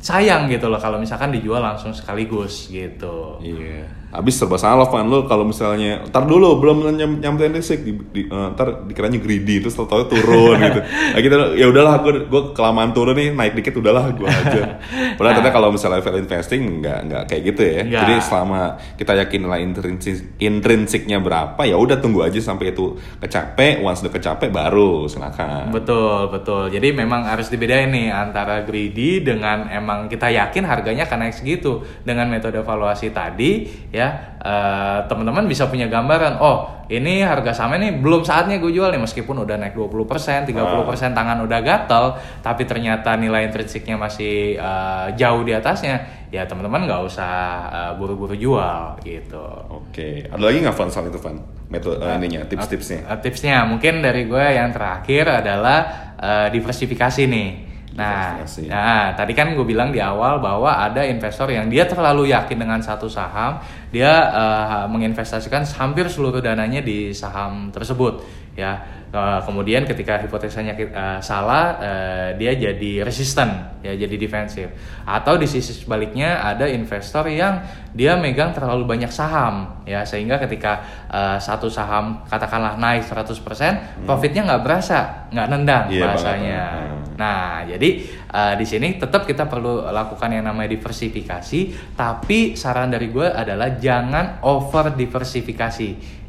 sayang 0.01 0.49
gitu 0.49 0.73
loh 0.73 0.81
kalau 0.81 0.97
misalkan 0.97 1.31
dijual 1.31 1.63
langsung 1.63 1.93
sekaligus 1.95 2.73
gitu. 2.73 3.39
Iya. 3.39 4.00
Abis 4.11 4.42
serba 4.42 4.59
salah 4.59 4.90
Van 4.90 5.07
lo 5.07 5.23
kalau 5.31 5.46
misalnya 5.46 6.03
ntar 6.11 6.27
dulu 6.27 6.59
belum 6.59 6.99
nyam, 6.99 7.23
nyampe 7.23 7.46
listrik 7.46 7.87
di, 7.87 7.94
di, 8.11 8.23
eh, 8.27 8.49
ntar 8.59 8.83
dikiranya 8.83 9.23
greedy 9.23 9.62
terus 9.62 9.79
tau 9.79 9.87
turun 9.87 10.59
gitu. 10.59 10.83
Nah 11.14 11.20
kita 11.23 11.37
ya 11.55 11.70
udahlah 11.70 12.03
gue 12.03 12.27
gue 12.27 12.42
kelamaan 12.51 12.90
turun 12.90 13.14
nih 13.14 13.31
naik 13.31 13.55
dikit 13.55 13.79
udahlah 13.79 14.11
gue 14.11 14.27
aja. 14.27 14.83
Padahal 15.18 15.35
ternyata 15.38 15.55
kalau 15.55 15.68
misalnya 15.70 16.03
value 16.03 16.27
investing 16.27 16.62
nggak 16.83 16.99
nggak 17.07 17.23
kayak 17.31 17.42
gitu 17.55 17.62
ya. 17.62 17.81
Nggak. 17.87 18.01
Jadi 18.03 18.14
selama 18.18 18.61
kita 18.99 19.12
yakin 19.14 19.40
nilai 19.46 19.61
intrinsik 19.62 20.16
intrinsiknya 20.42 21.18
berapa 21.23 21.62
ya 21.62 21.79
udah 21.79 22.03
tunggu 22.03 22.27
aja 22.27 22.42
sampai 22.42 22.75
itu 22.75 22.99
kecapek. 23.23 23.79
Once 23.79 24.03
udah 24.03 24.11
kecapek 24.11 24.51
baru 24.51 25.07
silakan. 25.07 25.70
Betul, 25.70 26.35
betul. 26.35 26.66
Jadi 26.66 26.90
memang 26.90 27.31
harus 27.31 27.46
dibedain 27.46 27.87
nih 27.94 28.11
antara 28.11 28.66
greedy 28.66 29.23
dengan 29.23 29.70
emang 29.70 30.11
kita 30.11 30.35
yakin 30.35 30.66
harganya 30.66 31.07
akan 31.07 31.31
naik 31.31 31.38
segitu. 31.38 31.87
Dengan 32.03 32.27
metode 32.27 32.59
valuasi 32.66 33.14
tadi 33.14 33.70
ya 33.94 34.00
eh, 34.41 34.99
teman-teman 35.07 35.45
bisa 35.51 35.69
punya 35.69 35.91
gambaran, 35.91 36.41
oh 36.41 36.81
ini 36.91 37.23
harga 37.23 37.55
sahamnya 37.55 37.87
nih 37.87 37.93
belum 38.03 38.27
saatnya 38.27 38.59
gue 38.59 38.75
jual 38.75 38.91
nih 38.91 38.99
meskipun 38.99 39.47
udah 39.47 39.57
naik 39.61 39.79
20%, 39.79 40.51
30% 40.51 41.15
tangan 41.15 41.39
udah 41.47 41.61
gatel, 41.63 42.19
tapi 42.43 42.67
ternyata 42.67 43.15
nilai 43.15 43.47
intrinsiknya 43.47 43.95
masih 43.95 44.59
eh, 44.59 45.07
jauh 45.15 45.43
di 45.47 45.55
atasnya, 45.55 46.27
ya 46.35 46.47
teman-teman 46.47 46.91
nggak 46.91 47.03
usah 47.07 47.33
eh, 47.71 47.93
buru-buru 47.99 48.35
jual 48.35 48.99
gitu. 49.07 49.47
Oke. 49.71 50.27
Ada 50.27 50.43
lagi 50.43 50.59
nggak 50.63 50.77
Van 50.77 50.91
soal 50.91 51.09
itu 51.11 51.21
Van? 51.23 51.39
Metode 51.71 52.03
eh, 52.03 52.19
ininya 52.19 52.43
tips-tipsnya. 52.51 53.07
Uh, 53.07 53.19
tipsnya 53.23 53.63
mungkin 53.63 54.03
dari 54.03 54.27
gue 54.27 54.43
yang 54.43 54.75
terakhir 54.75 55.31
adalah 55.31 55.79
uh, 56.19 56.49
diversifikasi 56.51 57.31
nih. 57.31 57.70
Nah, 58.01 58.41
nah, 58.73 59.05
tadi 59.13 59.33
kan 59.37 59.53
gue 59.53 59.67
bilang 59.69 59.93
di 59.93 60.01
awal 60.01 60.41
bahwa 60.41 60.73
ada 60.73 61.05
investor 61.05 61.53
yang 61.53 61.69
dia 61.69 61.85
terlalu 61.85 62.33
yakin 62.33 62.57
dengan 62.57 62.81
satu 62.81 63.13
saham, 63.13 63.61
dia 63.93 64.09
uh, 64.33 64.85
menginvestasikan 64.89 65.69
hampir 65.77 66.09
seluruh 66.09 66.41
dananya 66.41 66.81
di 66.81 67.13
saham 67.13 67.69
tersebut, 67.69 68.25
ya. 68.57 69.00
Uh, 69.11 69.42
kemudian 69.42 69.83
ketika 69.90 70.23
hipotesanya 70.23 70.70
uh, 70.94 71.18
salah, 71.18 71.75
uh, 71.83 72.29
dia 72.38 72.55
jadi 72.55 73.03
resisten, 73.03 73.51
ya 73.83 73.90
jadi 73.99 74.14
defensif. 74.14 74.70
Atau 75.03 75.35
di 75.35 75.51
sisi 75.51 75.75
sebaliknya 75.75 76.38
ada 76.38 76.70
investor 76.70 77.27
yang 77.27 77.59
dia 77.90 78.14
megang 78.14 78.55
terlalu 78.55 78.87
banyak 78.87 79.11
saham, 79.11 79.83
ya 79.83 80.07
sehingga 80.07 80.38
ketika 80.38 80.87
uh, 81.11 81.42
satu 81.42 81.66
saham 81.66 82.23
katakanlah 82.31 82.79
naik 82.79 83.03
100%, 83.03 84.07
profitnya 84.07 84.46
nggak 84.46 84.62
berasa, 84.62 85.27
nggak 85.35 85.49
nendang 85.51 85.85
Iya, 85.90 86.03
bahasanya. 86.07 86.62
banget. 86.70 86.87
Hmm. 86.87 87.18
Nah, 87.18 87.66
jadi 87.66 87.90
uh, 88.31 88.55
di 88.55 88.64
sini 88.64 88.88
tetap 88.94 89.27
kita 89.27 89.51
perlu 89.51 89.90
lakukan 89.90 90.31
yang 90.31 90.46
namanya 90.46 90.70
diversifikasi, 90.70 91.61
tapi 91.99 92.55
saran 92.55 92.94
dari 92.94 93.11
gue 93.11 93.27
adalah 93.27 93.75
jangan 93.75 94.38
over 94.46 94.94
diversifikasi. 94.94 95.88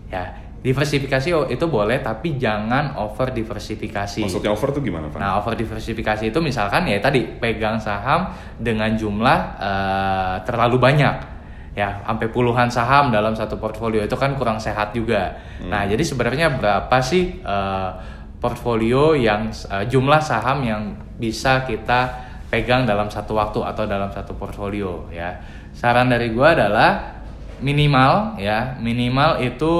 Ya, 0.09 0.50
diversifikasi 0.61 1.29
oh, 1.33 1.45
itu 1.49 1.65
boleh, 1.65 2.05
tapi 2.05 2.37
jangan 2.37 2.93
over 3.01 3.33
diversifikasi. 3.33 4.21
Maksudnya 4.21 4.53
over 4.53 4.69
tuh 4.69 4.85
gimana 4.85 5.09
Van? 5.09 5.17
Nah, 5.17 5.41
over 5.41 5.57
diversifikasi 5.57 6.29
itu 6.29 6.37
misalkan 6.37 6.85
ya 6.85 7.01
tadi 7.01 7.25
pegang 7.25 7.81
saham 7.81 8.29
dengan 8.61 8.93
jumlah 8.93 9.39
eh, 9.57 10.35
terlalu 10.45 10.77
banyak. 10.77 11.33
Ya, 11.71 12.03
sampai 12.03 12.27
puluhan 12.29 12.67
saham 12.67 13.15
dalam 13.15 13.31
satu 13.31 13.55
portfolio 13.55 14.03
itu 14.03 14.13
kan 14.19 14.35
kurang 14.35 14.59
sehat 14.59 14.91
juga. 14.91 15.39
Nah, 15.65 15.87
jadi 15.87 16.03
sebenarnya 16.03 16.61
berapa 16.61 16.97
sih 17.01 17.41
eh, 17.41 17.91
portfolio 18.37 19.17
yang 19.17 19.49
eh, 19.49 19.85
jumlah 19.89 20.21
saham 20.21 20.61
yang 20.61 20.93
bisa 21.17 21.65
kita 21.65 22.29
pegang 22.53 22.85
dalam 22.85 23.09
satu 23.09 23.33
waktu 23.33 23.65
atau 23.65 23.89
dalam 23.89 24.13
satu 24.13 24.37
portfolio 24.37 25.09
ya. 25.09 25.41
Saran 25.73 26.11
dari 26.11 26.29
gua 26.35 26.53
adalah 26.53 27.17
minimal 27.65 28.37
ya, 28.37 28.77
minimal 28.77 29.41
itu 29.41 29.73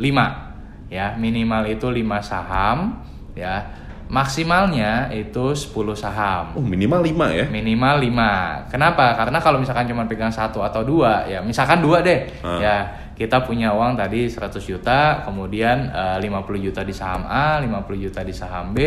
5 0.00 0.88
ya, 0.88 1.14
minimal 1.14 1.68
itu 1.68 1.86
5 1.86 2.00
saham 2.24 3.04
ya. 3.36 3.78
Maksimalnya 4.10 5.06
itu 5.14 5.54
10 5.54 5.94
saham. 5.94 6.50
Oh 6.58 6.64
minimal 6.66 6.98
5 6.98 7.30
ya? 7.30 7.46
Minimal 7.46 8.02
5. 8.02 8.66
Kenapa? 8.66 9.14
Karena 9.14 9.38
kalau 9.38 9.62
misalkan 9.62 9.86
cuma 9.86 10.02
pegang 10.10 10.34
satu 10.34 10.66
atau 10.66 10.82
dua, 10.82 11.22
ya 11.30 11.38
misalkan 11.38 11.78
dua 11.78 12.02
deh, 12.02 12.26
Ah. 12.42 12.58
ya 12.58 12.76
kita 13.14 13.46
punya 13.46 13.70
uang 13.70 13.94
tadi 13.94 14.26
100 14.26 14.66
juta, 14.66 15.22
kemudian 15.22 15.94
eh, 15.94 16.18
50 16.18 16.58
juta 16.58 16.82
di 16.82 16.90
saham 16.90 17.22
A, 17.30 17.62
50 17.62 18.02
juta 18.02 18.26
di 18.26 18.34
saham 18.34 18.74
B, 18.74 18.78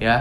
ya. 0.00 0.16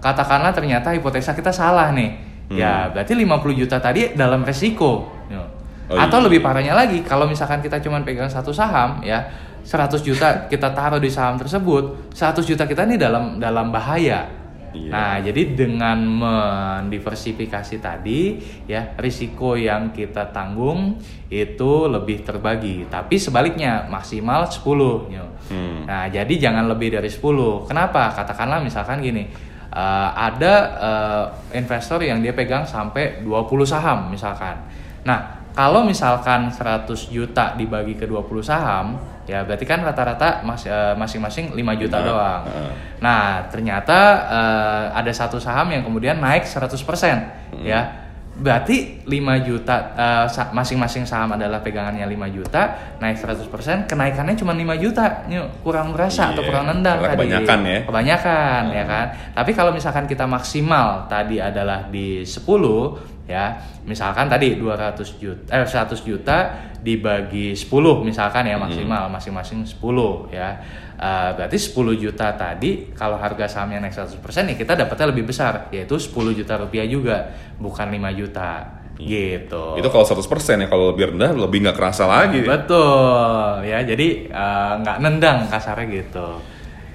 Katakanlah 0.00 0.56
ternyata 0.56 0.96
hipotesa 0.96 1.36
kita 1.36 1.52
salah 1.52 1.92
nih. 1.92 2.16
Ya, 2.50 2.88
berarti 2.90 3.14
50 3.14 3.52
juta 3.54 3.78
tadi 3.78 4.16
dalam 4.16 4.42
resiko. 4.42 5.06
Ya. 5.30 5.44
Oh, 5.86 5.94
Atau 5.94 6.18
iya. 6.18 6.26
lebih 6.26 6.40
parahnya 6.40 6.72
lagi, 6.74 7.04
kalau 7.04 7.28
misalkan 7.28 7.60
kita 7.60 7.78
cuma 7.78 8.00
pegang 8.00 8.26
satu 8.26 8.50
saham, 8.50 8.98
ya 9.04 9.22
100 9.70 10.02
juta 10.02 10.50
kita 10.50 10.74
taruh 10.74 10.98
di 10.98 11.06
saham 11.06 11.38
tersebut, 11.38 12.10
100 12.10 12.42
juta 12.42 12.66
kita 12.66 12.82
ini 12.90 12.98
dalam 12.98 13.38
dalam 13.38 13.70
bahaya. 13.70 14.26
Iya. 14.70 14.90
Nah, 14.90 15.14
jadi 15.18 15.42
dengan 15.54 15.98
mendiversifikasi 15.98 17.78
tadi, 17.82 18.38
ya 18.66 18.94
risiko 18.98 19.58
yang 19.58 19.90
kita 19.94 20.30
tanggung 20.30 20.98
itu 21.30 21.86
lebih 21.86 22.22
terbagi. 22.22 22.86
Tapi 22.86 23.18
sebaliknya 23.18 23.86
maksimal 23.90 24.46
10. 24.46 25.10
ya. 25.10 25.26
Hmm. 25.50 25.86
Nah, 25.86 26.06
jadi 26.06 26.50
jangan 26.50 26.70
lebih 26.70 26.94
dari 26.94 27.10
10. 27.10 27.66
Kenapa? 27.66 28.14
Katakanlah 28.14 28.62
misalkan 28.62 29.02
gini, 29.02 29.26
eh, 29.74 30.08
ada 30.14 30.54
eh, 30.78 31.24
investor 31.58 32.02
yang 32.06 32.22
dia 32.22 32.34
pegang 32.34 32.62
sampai 32.62 33.22
20 33.26 33.66
saham 33.66 34.10
misalkan. 34.10 34.54
Nah, 35.02 35.39
kalau 35.50 35.82
misalkan 35.82 36.48
100 36.48 36.86
juta 37.08 37.54
dibagi 37.54 37.94
ke 37.94 38.06
20 38.06 38.40
saham, 38.40 38.94
ya 39.24 39.42
berarti 39.42 39.62
kan 39.62 39.82
rata-rata 39.82 40.42
mas- 40.42 40.64
eh, 40.64 40.94
masing-masing 40.94 41.52
5 41.52 41.74
juta 41.74 41.98
Nah, 41.98 42.06
doang. 42.06 42.42
heeh. 42.46 42.72
Nah, 42.98 43.22
ternyata 43.46 43.98
eh, 44.26 44.84
ada 44.94 45.10
satu 45.10 45.36
saham 45.36 45.70
yang 45.70 45.82
kemudian 45.82 46.18
naik 46.18 46.44
100%, 46.44 47.18
ya. 47.60 47.82
Berarti 48.30 49.04
5 49.04 49.36
juta 49.44 49.92
sa- 50.24 50.48
masing-masing 50.48 51.04
saham 51.04 51.36
adalah 51.36 51.60
pegangannya 51.60 52.08
5 52.08 52.24
juta, 52.24 52.72
naik 52.96 53.20
100%, 53.20 53.84
kenaikannya 53.84 54.32
cuma 54.32 54.56
5 54.56 54.80
juta. 54.80 55.28
Nyuk, 55.28 55.60
kurang 55.60 55.92
berasa 55.92 56.32
atau 56.32 56.40
Iya, 56.40 56.48
kurang 56.48 56.64
nendang 56.72 57.04
tadi. 57.04 57.20
kebanyakan 57.20 57.58
ya. 57.68 57.78
Kebanyakan 57.84 58.62
ya 58.72 58.84
kan. 58.88 59.06
Tapi 59.36 59.50
kalau 59.52 59.76
misalkan 59.76 60.08
kita 60.08 60.24
maksimal 60.24 61.04
tadi 61.04 61.36
adalah 61.36 61.84
di 61.92 62.24
10 62.24 62.96
ya, 63.30 63.54
misalkan 63.86 64.26
tadi 64.26 64.58
200 64.58 65.22
juta 65.22 65.46
eh 65.54 65.62
100 65.62 65.94
juta 66.02 66.38
dibagi 66.82 67.54
10 67.54 67.70
misalkan 68.02 68.50
ya 68.50 68.58
maksimal 68.58 69.06
masing-masing 69.06 69.62
10 69.62 70.34
ya. 70.34 70.58
Eh, 71.00 71.30
berarti 71.32 71.56
10 71.56 71.96
juta 71.96 72.28
tadi 72.34 72.92
kalau 72.92 73.16
harga 73.16 73.46
sahamnya 73.48 73.80
naik 73.86 73.94
100% 73.96 74.20
ya 74.50 74.54
kita 74.58 74.76
dapatnya 74.76 75.14
lebih 75.14 75.30
besar 75.30 75.70
yaitu 75.72 75.96
10 75.96 76.34
juta 76.36 76.60
rupiah 76.60 76.84
juga 76.84 77.30
bukan 77.56 77.88
5 77.88 78.12
juta 78.12 78.80
gitu. 79.00 79.80
Itu 79.80 79.88
kalau 79.88 80.04
100% 80.04 80.60
ya, 80.60 80.68
kalau 80.68 80.92
lebih 80.92 81.16
rendah 81.16 81.32
lebih 81.32 81.64
nggak 81.64 81.76
kerasa 81.76 82.04
lagi. 82.04 82.44
Betul 82.44 83.64
ya. 83.64 83.80
Jadi 83.80 84.28
eh, 84.28 84.72
nggak 84.76 84.96
nendang 85.00 85.48
kasarnya 85.48 85.86
gitu. 85.88 86.28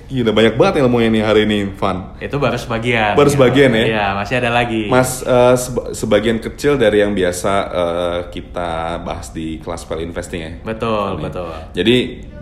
Gila 0.05 0.37
banyak 0.37 0.53
banget 0.53 0.85
ilmunya 0.85 1.09
nih 1.09 1.23
hari 1.25 1.41
ini, 1.49 1.73
Van. 1.73 2.13
Itu 2.21 2.37
baru 2.37 2.53
sebagian. 2.61 3.17
Baru 3.17 3.25
sebagian 3.25 3.73
ya? 3.73 3.83
Iya, 3.89 4.05
masih 4.13 4.37
ada 4.37 4.53
lagi. 4.53 4.85
Mas, 4.85 5.25
seba- 5.57 5.89
sebagian 5.97 6.37
kecil 6.37 6.77
dari 6.77 7.01
yang 7.01 7.17
biasa 7.17 7.53
eh, 7.73 8.19
kita 8.29 9.01
bahas 9.01 9.33
di 9.33 9.57
kelas 9.57 9.81
value 9.83 10.05
investing 10.05 10.41
ya. 10.45 10.51
Betul, 10.61 11.17
Ini. 11.17 11.23
betul. 11.25 11.49
Jadi 11.73 11.95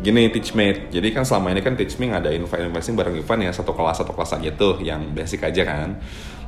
gini 0.04 0.28
Teachmate, 0.28 0.92
jadi 0.92 1.08
kan 1.16 1.24
selama 1.24 1.56
ini 1.56 1.64
kan 1.64 1.80
Teachmate 1.80 2.12
ngadain 2.12 2.44
value 2.44 2.68
investing 2.68 3.00
bareng 3.00 3.16
Ivan 3.16 3.40
ya 3.40 3.52
satu 3.56 3.72
kelas 3.72 4.04
satu 4.04 4.12
kelas 4.12 4.36
aja 4.36 4.52
tuh 4.52 4.84
yang 4.84 5.16
basic 5.16 5.48
aja 5.48 5.64
kan. 5.64 5.96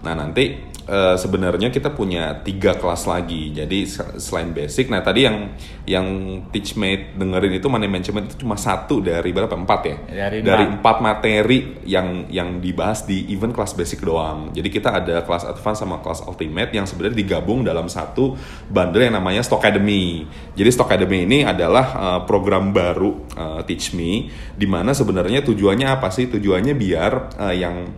Nah 0.03 0.13
nanti 0.17 0.73
eh, 0.85 1.15
sebenarnya 1.15 1.69
kita 1.69 1.93
punya 1.93 2.41
tiga 2.43 2.75
kelas 2.75 3.07
lagi. 3.07 3.53
Jadi 3.55 3.85
se- 3.85 4.17
selain 4.19 4.51
basic, 4.51 4.91
nah 4.91 5.01
tadi 5.01 5.23
yang 5.23 5.53
yang 5.85 6.07
Teachmate 6.49 7.13
dengerin 7.13 7.61
itu 7.61 7.67
money 7.69 7.85
management 7.85 8.33
itu 8.33 8.41
cuma 8.41 8.57
satu 8.57 9.01
dari 9.01 9.29
berapa 9.29 9.53
empat 9.53 9.81
ya? 9.85 9.97
Dari 10.25 10.41
dari 10.41 10.65
empat. 10.65 10.97
materi 11.01 11.77
yang 11.85 12.25
yang 12.31 12.57
dibahas 12.57 13.05
di 13.05 13.29
event 13.29 13.53
kelas 13.53 13.77
basic 13.77 14.01
doang. 14.01 14.49
Jadi 14.55 14.69
kita 14.73 14.95
ada 15.03 15.21
kelas 15.21 15.45
advance 15.45 15.83
sama 15.83 16.01
kelas 16.01 16.25
ultimate 16.25 16.73
yang 16.73 16.89
sebenarnya 16.89 17.17
digabung 17.17 17.61
dalam 17.61 17.85
satu 17.85 18.33
bundle 18.71 19.05
yang 19.05 19.13
namanya 19.13 19.45
Stock 19.45 19.61
Academy. 19.61 20.25
Jadi 20.57 20.69
Stock 20.71 20.89
Academy 20.89 21.27
ini 21.27 21.45
adalah 21.45 21.85
uh, 21.93 22.19
program 22.25 22.73
baru 22.73 23.29
uh, 23.37 23.61
Teach 23.67 23.93
Me 23.93 24.31
di 24.57 24.65
mana 24.65 24.95
sebenarnya 24.97 25.45
tujuannya 25.45 25.85
apa 25.85 26.09
sih? 26.09 26.25
Tujuannya 26.31 26.73
biar 26.73 27.11
uh, 27.37 27.53
yang 27.53 27.93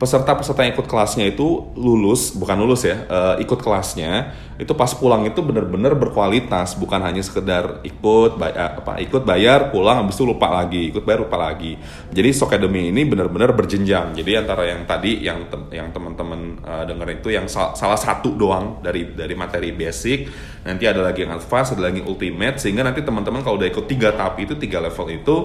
peserta-peserta 0.00 0.64
yang 0.64 0.72
ikut 0.72 0.88
kelasnya 0.88 1.28
itu 1.28 1.76
lulus, 1.76 2.32
bukan 2.32 2.56
lulus 2.56 2.88
ya, 2.88 3.04
uh, 3.04 3.36
ikut 3.36 3.60
kelasnya 3.60 4.32
itu 4.56 4.72
pas 4.76 4.92
pulang 4.92 5.24
itu 5.24 5.40
benar-benar 5.40 5.96
berkualitas, 5.96 6.76
bukan 6.76 7.00
hanya 7.00 7.24
sekedar 7.24 7.80
ikut 7.80 8.36
bay- 8.36 8.52
eh, 8.52 8.72
apa 8.80 9.00
ikut 9.00 9.24
bayar 9.24 9.72
pulang 9.72 10.04
habis 10.04 10.16
itu 10.16 10.24
lupa 10.28 10.52
lagi, 10.52 10.92
ikut 10.92 11.04
bayar 11.04 11.24
lupa 11.24 11.36
lagi. 11.40 11.80
Jadi 12.12 12.28
Stock 12.32 12.52
Academy 12.52 12.92
ini 12.92 13.08
benar-benar 13.08 13.56
berjenjang. 13.56 14.12
Jadi 14.12 14.36
antara 14.36 14.68
yang 14.68 14.84
tadi 14.84 15.24
yang 15.24 15.48
tem- 15.48 15.68
yang 15.72 15.88
teman-teman 15.92 16.60
uh, 16.64 16.84
dengerin 16.84 17.20
itu 17.20 17.28
yang 17.32 17.48
sal- 17.48 17.72
salah 17.72 17.96
satu 17.96 18.36
doang 18.36 18.84
dari 18.84 19.16
dari 19.16 19.32
materi 19.32 19.72
basic, 19.72 20.28
nanti 20.64 20.84
ada 20.84 21.08
lagi 21.08 21.24
yang 21.24 21.36
advance, 21.36 21.72
ada 21.72 21.88
lagi 21.88 22.04
ultimate 22.04 22.60
sehingga 22.60 22.84
nanti 22.84 23.00
teman-teman 23.00 23.40
kalau 23.40 23.56
udah 23.56 23.68
ikut 23.68 23.88
tiga 23.88 24.12
tahap 24.12 24.40
itu 24.44 24.60
tiga 24.60 24.80
level 24.80 25.08
itu 25.08 25.36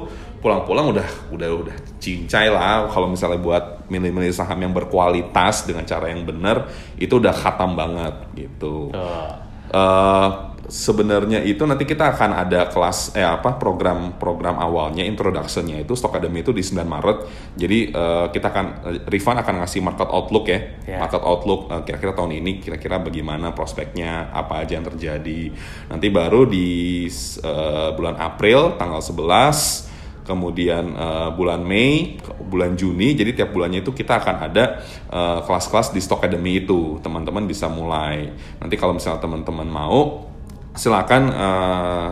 pulang-pulang 0.44 0.92
udah 0.92 1.08
udah 1.34 1.50
udah 1.66 1.76
cincai 1.98 2.54
lah 2.54 2.86
kalau 2.92 3.10
misalnya 3.10 3.42
buat 3.42 3.90
milih-milih 3.90 4.30
saham 4.46 4.62
yang 4.62 4.74
berkualitas 4.78 5.66
dengan 5.66 5.82
cara 5.90 6.14
yang 6.14 6.22
benar 6.22 6.70
itu 7.02 7.18
udah 7.18 7.34
khatam 7.34 7.74
banget 7.74 8.14
gitu. 8.38 8.94
Tuh. 8.94 9.46
Eh, 9.74 10.30
sebenarnya 10.66 11.46
itu 11.46 11.62
nanti 11.66 11.86
kita 11.86 12.18
akan 12.18 12.32
ada 12.46 12.70
kelas 12.70 13.14
eh 13.14 13.26
apa 13.26 13.58
program-program 13.62 14.58
awalnya 14.58 15.06
introductionnya 15.06 15.82
itu 15.82 15.94
Stock 15.94 16.14
Academy 16.14 16.42
itu 16.42 16.54
di 16.54 16.62
9 16.66 16.86
Maret. 16.86 17.18
Jadi 17.58 17.80
eh, 17.94 18.26
kita 18.30 18.48
akan 18.50 18.66
eh, 18.94 19.02
Rifan 19.10 19.38
akan 19.42 19.54
ngasih 19.66 19.82
market 19.86 20.10
outlook 20.10 20.46
ya. 20.50 20.60
Ya. 20.86 20.98
Market 21.02 21.22
outlook 21.22 21.70
eh, 21.70 21.82
kira-kira 21.86 22.14
tahun 22.14 22.34
ini 22.42 22.62
kira-kira 22.62 23.02
bagaimana 23.02 23.54
prospeknya, 23.54 24.34
apa 24.34 24.66
aja 24.66 24.78
yang 24.78 24.86
terjadi. 24.86 25.42
Nanti 25.90 26.08
baru 26.10 26.50
di 26.50 27.06
eh, 27.10 27.90
bulan 27.94 28.18
April 28.18 28.78
tanggal 28.78 29.02
11 29.02 29.95
kemudian 30.26 30.98
eh, 30.98 31.30
bulan 31.38 31.62
Mei, 31.62 32.18
bulan 32.50 32.74
Juni, 32.74 33.14
jadi 33.14 33.32
tiap 33.32 33.54
bulannya 33.54 33.86
itu 33.86 33.94
kita 33.94 34.20
akan 34.20 34.36
ada 34.52 34.82
eh, 35.08 35.40
kelas-kelas 35.46 35.94
di 35.94 36.02
Stock 36.02 36.26
Academy 36.26 36.66
itu, 36.66 36.98
teman-teman 37.00 37.46
bisa 37.46 37.70
mulai. 37.70 38.34
Nanti 38.60 38.76
kalau 38.76 38.98
misalnya 38.98 39.22
teman-teman 39.22 39.70
mau, 39.70 40.28
silakan 40.74 41.24
eh, 41.30 42.08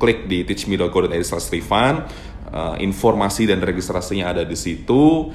klik 0.00 0.26
di 0.26 0.48
teachme.go.id/rifan, 0.48 1.94
eh, 2.50 2.76
informasi 2.80 3.46
dan 3.46 3.60
registrasinya 3.60 4.32
ada 4.32 4.42
di 4.42 4.56
situ. 4.56 5.28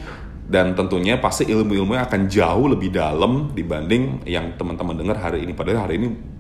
Dan 0.46 0.78
tentunya 0.78 1.18
pasti 1.18 1.50
ilmu-ilmunya 1.50 2.06
akan 2.06 2.30
jauh 2.30 2.70
lebih 2.70 2.94
dalam 2.94 3.50
dibanding 3.58 4.30
yang 4.30 4.54
teman-teman 4.54 4.94
dengar 4.94 5.18
hari 5.18 5.42
ini. 5.42 5.58
Padahal 5.58 5.90
hari 5.90 5.98
ini 5.98 6.35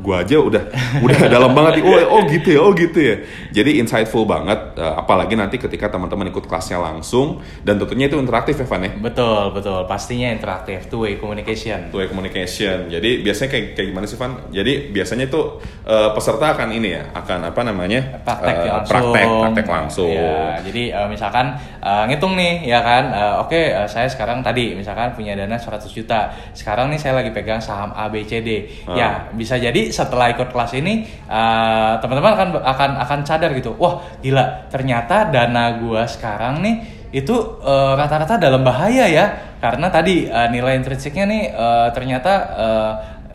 gua 0.00 0.24
aja 0.24 0.40
udah 0.40 0.62
udah 0.98 1.18
dalam 1.34 1.52
banget 1.52 1.78
nih. 1.78 1.84
oh 1.84 2.16
oh 2.16 2.20
gitu 2.24 2.48
ya 2.48 2.60
oh 2.60 2.72
gitu 2.72 2.96
ya 2.96 3.16
jadi 3.52 3.76
insightful 3.76 4.24
banget 4.24 4.56
eh, 4.74 4.94
apalagi 4.96 5.36
nanti 5.36 5.56
ketika 5.56 5.88
teman-teman 5.88 6.28
ikut 6.28 6.42
kelasnya 6.42 6.80
langsung 6.80 7.38
dan 7.60 7.76
tentunya 7.76 8.08
itu 8.08 8.16
interaktif 8.16 8.56
ya 8.56 8.64
Van 8.64 8.82
ya 8.82 8.92
Betul, 8.98 9.52
betul. 9.52 9.84
Pastinya 9.84 10.28
interaktif, 10.28 10.88
two 10.88 11.04
way 11.04 11.16
communication. 11.16 11.92
two 11.92 12.00
way 12.00 12.08
communication 12.08 12.88
jadi 12.88 13.20
biasanya 13.20 13.50
kayak 13.50 13.66
kayak 13.74 13.88
gimana 13.88 14.06
sih 14.06 14.16
Van 14.16 14.32
jadi 14.48 14.72
biasanya 14.88 15.24
itu 15.26 15.40
eh, 15.84 16.08
peserta 16.10 16.46
akan 16.50 16.68
ini 16.72 16.88
ya 16.90 17.02
akan 17.12 17.38
apa 17.46 17.60
namanya 17.62 18.00
praktek 18.22 18.54
Eh, 18.58 18.64
langsung. 18.66 18.88
praktek 18.88 19.26
praktek 19.28 19.66
langsung 19.68 20.08
Ya, 20.08 20.56
jadi 20.62 20.82
eh, 20.94 21.08
misalkan 21.08 21.46
eh, 21.78 22.04
ngitung 22.08 22.32
nih 22.32 22.64
ya 22.64 22.80
kan, 22.80 23.04
eh, 23.08 23.34
oke 23.38 23.60
eh, 23.60 23.84
saya 23.84 24.08
sekarang 24.08 24.40
tadi 24.40 24.72
misalkan 24.72 25.12
punya 25.12 25.36
dana 25.36 25.54
100 25.54 25.84
juta. 25.90 26.32
Sekarang 26.52 26.88
nih 26.88 26.96
saya 26.96 27.12
lagi 27.14 27.28
pegang 27.28 27.60
saham 27.60 27.92
A 27.92 28.08
B 28.08 28.24
C 28.24 28.40
D. 28.40 28.48
Ah. 28.88 29.17
Bisa 29.34 29.58
jadi 29.58 29.90
setelah 29.90 30.30
ikut 30.32 30.54
kelas 30.54 30.72
ini 30.78 31.06
eh, 31.08 31.92
teman-teman 31.98 32.32
akan 32.34 32.48
akan 32.62 32.90
akan 33.02 33.18
sadar 33.26 33.50
gitu. 33.56 33.74
Wah, 33.76 34.02
gila, 34.22 34.70
ternyata 34.70 35.28
dana 35.28 35.78
gua 35.80 36.06
sekarang 36.06 36.62
nih 36.62 36.76
itu 37.10 37.34
eh, 37.64 37.92
rata-rata 37.98 38.38
dalam 38.38 38.62
bahaya 38.62 39.08
ya. 39.08 39.26
Karena 39.58 39.90
tadi 39.90 40.28
eh, 40.28 40.48
nilai 40.50 40.78
intrinsiknya 40.78 41.24
nih 41.26 41.42
eh, 41.50 41.88
ternyata 41.90 42.32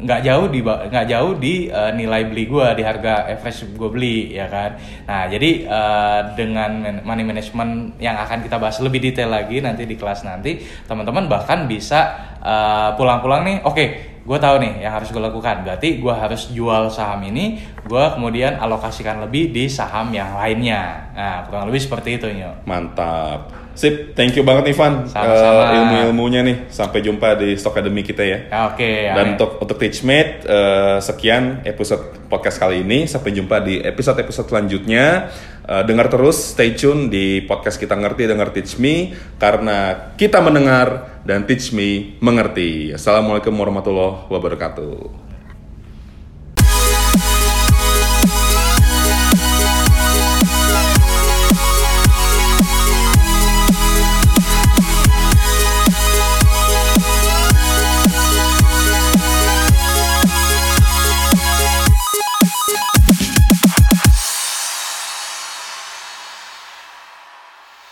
nggak 0.03 0.21
jauh 0.25 0.45
di 0.51 0.59
nggak 0.65 1.05
jauh 1.07 1.33
di 1.39 1.71
eh, 1.71 1.91
nilai 1.95 2.27
beli 2.27 2.49
gue 2.49 2.67
di 2.75 2.83
harga 2.83 3.29
average 3.31 3.71
gue 3.71 3.89
beli 3.89 4.17
ya 4.35 4.51
kan 4.51 4.75
nah 5.07 5.29
jadi 5.31 5.51
eh, 5.63 6.21
dengan 6.35 7.01
money 7.07 7.23
management 7.23 8.01
yang 8.03 8.19
akan 8.19 8.43
kita 8.43 8.59
bahas 8.59 8.83
lebih 8.83 8.99
detail 8.99 9.31
lagi 9.31 9.63
nanti 9.63 9.87
di 9.87 9.95
kelas 9.95 10.27
nanti 10.27 10.59
teman-teman 10.89 11.31
bahkan 11.31 11.69
bisa 11.69 11.99
eh, 12.43 12.89
pulang-pulang 12.99 13.47
nih 13.47 13.57
oke 13.63 14.12
gue 14.23 14.37
tahu 14.39 14.55
nih 14.63 14.87
yang 14.87 14.95
harus 14.95 15.11
gue 15.11 15.19
lakukan. 15.19 15.63
Berarti 15.67 15.99
gue 15.99 16.13
harus 16.13 16.51
jual 16.51 16.87
saham 16.87 17.23
ini 17.27 17.59
gue 17.83 18.05
kemudian 18.15 18.59
alokasikan 18.59 19.23
lebih 19.23 19.51
di 19.51 19.67
saham 19.67 20.11
yang 20.11 20.35
lainnya. 20.35 21.11
Nah 21.15 21.43
kurang 21.47 21.67
lebih 21.67 21.83
seperti 21.83 22.19
itu 22.19 22.27
Nyo. 22.31 22.63
Mantap 22.63 23.62
Sip, 23.73 24.13
thank 24.13 24.37
you 24.37 24.45
banget 24.45 24.69
nih 24.69 24.75
Van 24.77 25.09
Sama-sama. 25.09 25.61
Eh, 25.65 25.77
ilmu-ilmunya 25.81 26.45
nih. 26.45 26.57
Sampai 26.69 27.01
jumpa 27.01 27.33
di 27.41 27.57
Stock 27.57 27.73
Academy 27.73 28.05
kita 28.05 28.21
ya. 28.21 28.39
Ya, 28.45 28.59
Oke. 28.69 29.09
ya. 29.09 29.13
Dan 29.17 29.33
untuk 29.33 29.57
untuk 29.57 29.77
Teachmate 29.81 30.45
eh, 30.45 30.97
sekian 31.01 31.65
episode 31.65 32.29
podcast 32.29 32.61
kali 32.61 32.85
ini. 32.85 33.09
Sampai 33.09 33.33
jumpa 33.33 33.65
di 33.65 33.81
episode-episode 33.81 34.53
selanjutnya. 34.53 35.33
Eh, 35.65 35.83
dengar 35.89 36.05
terus, 36.13 36.53
stay 36.53 36.77
tune 36.77 37.09
di 37.09 37.41
podcast 37.49 37.81
kita 37.81 37.97
ngerti 37.97 38.29
dengar 38.29 38.53
Teach 38.53 38.77
Me 38.77 39.09
karena 39.41 40.13
kita 40.13 40.37
mendengar 40.37 41.17
dan 41.25 41.49
Teach 41.49 41.73
Me 41.73 42.19
mengerti. 42.21 42.93
Assalamualaikum 42.93 43.57
warahmatullahi 43.57 44.29
wabarakatuh. 44.29 45.32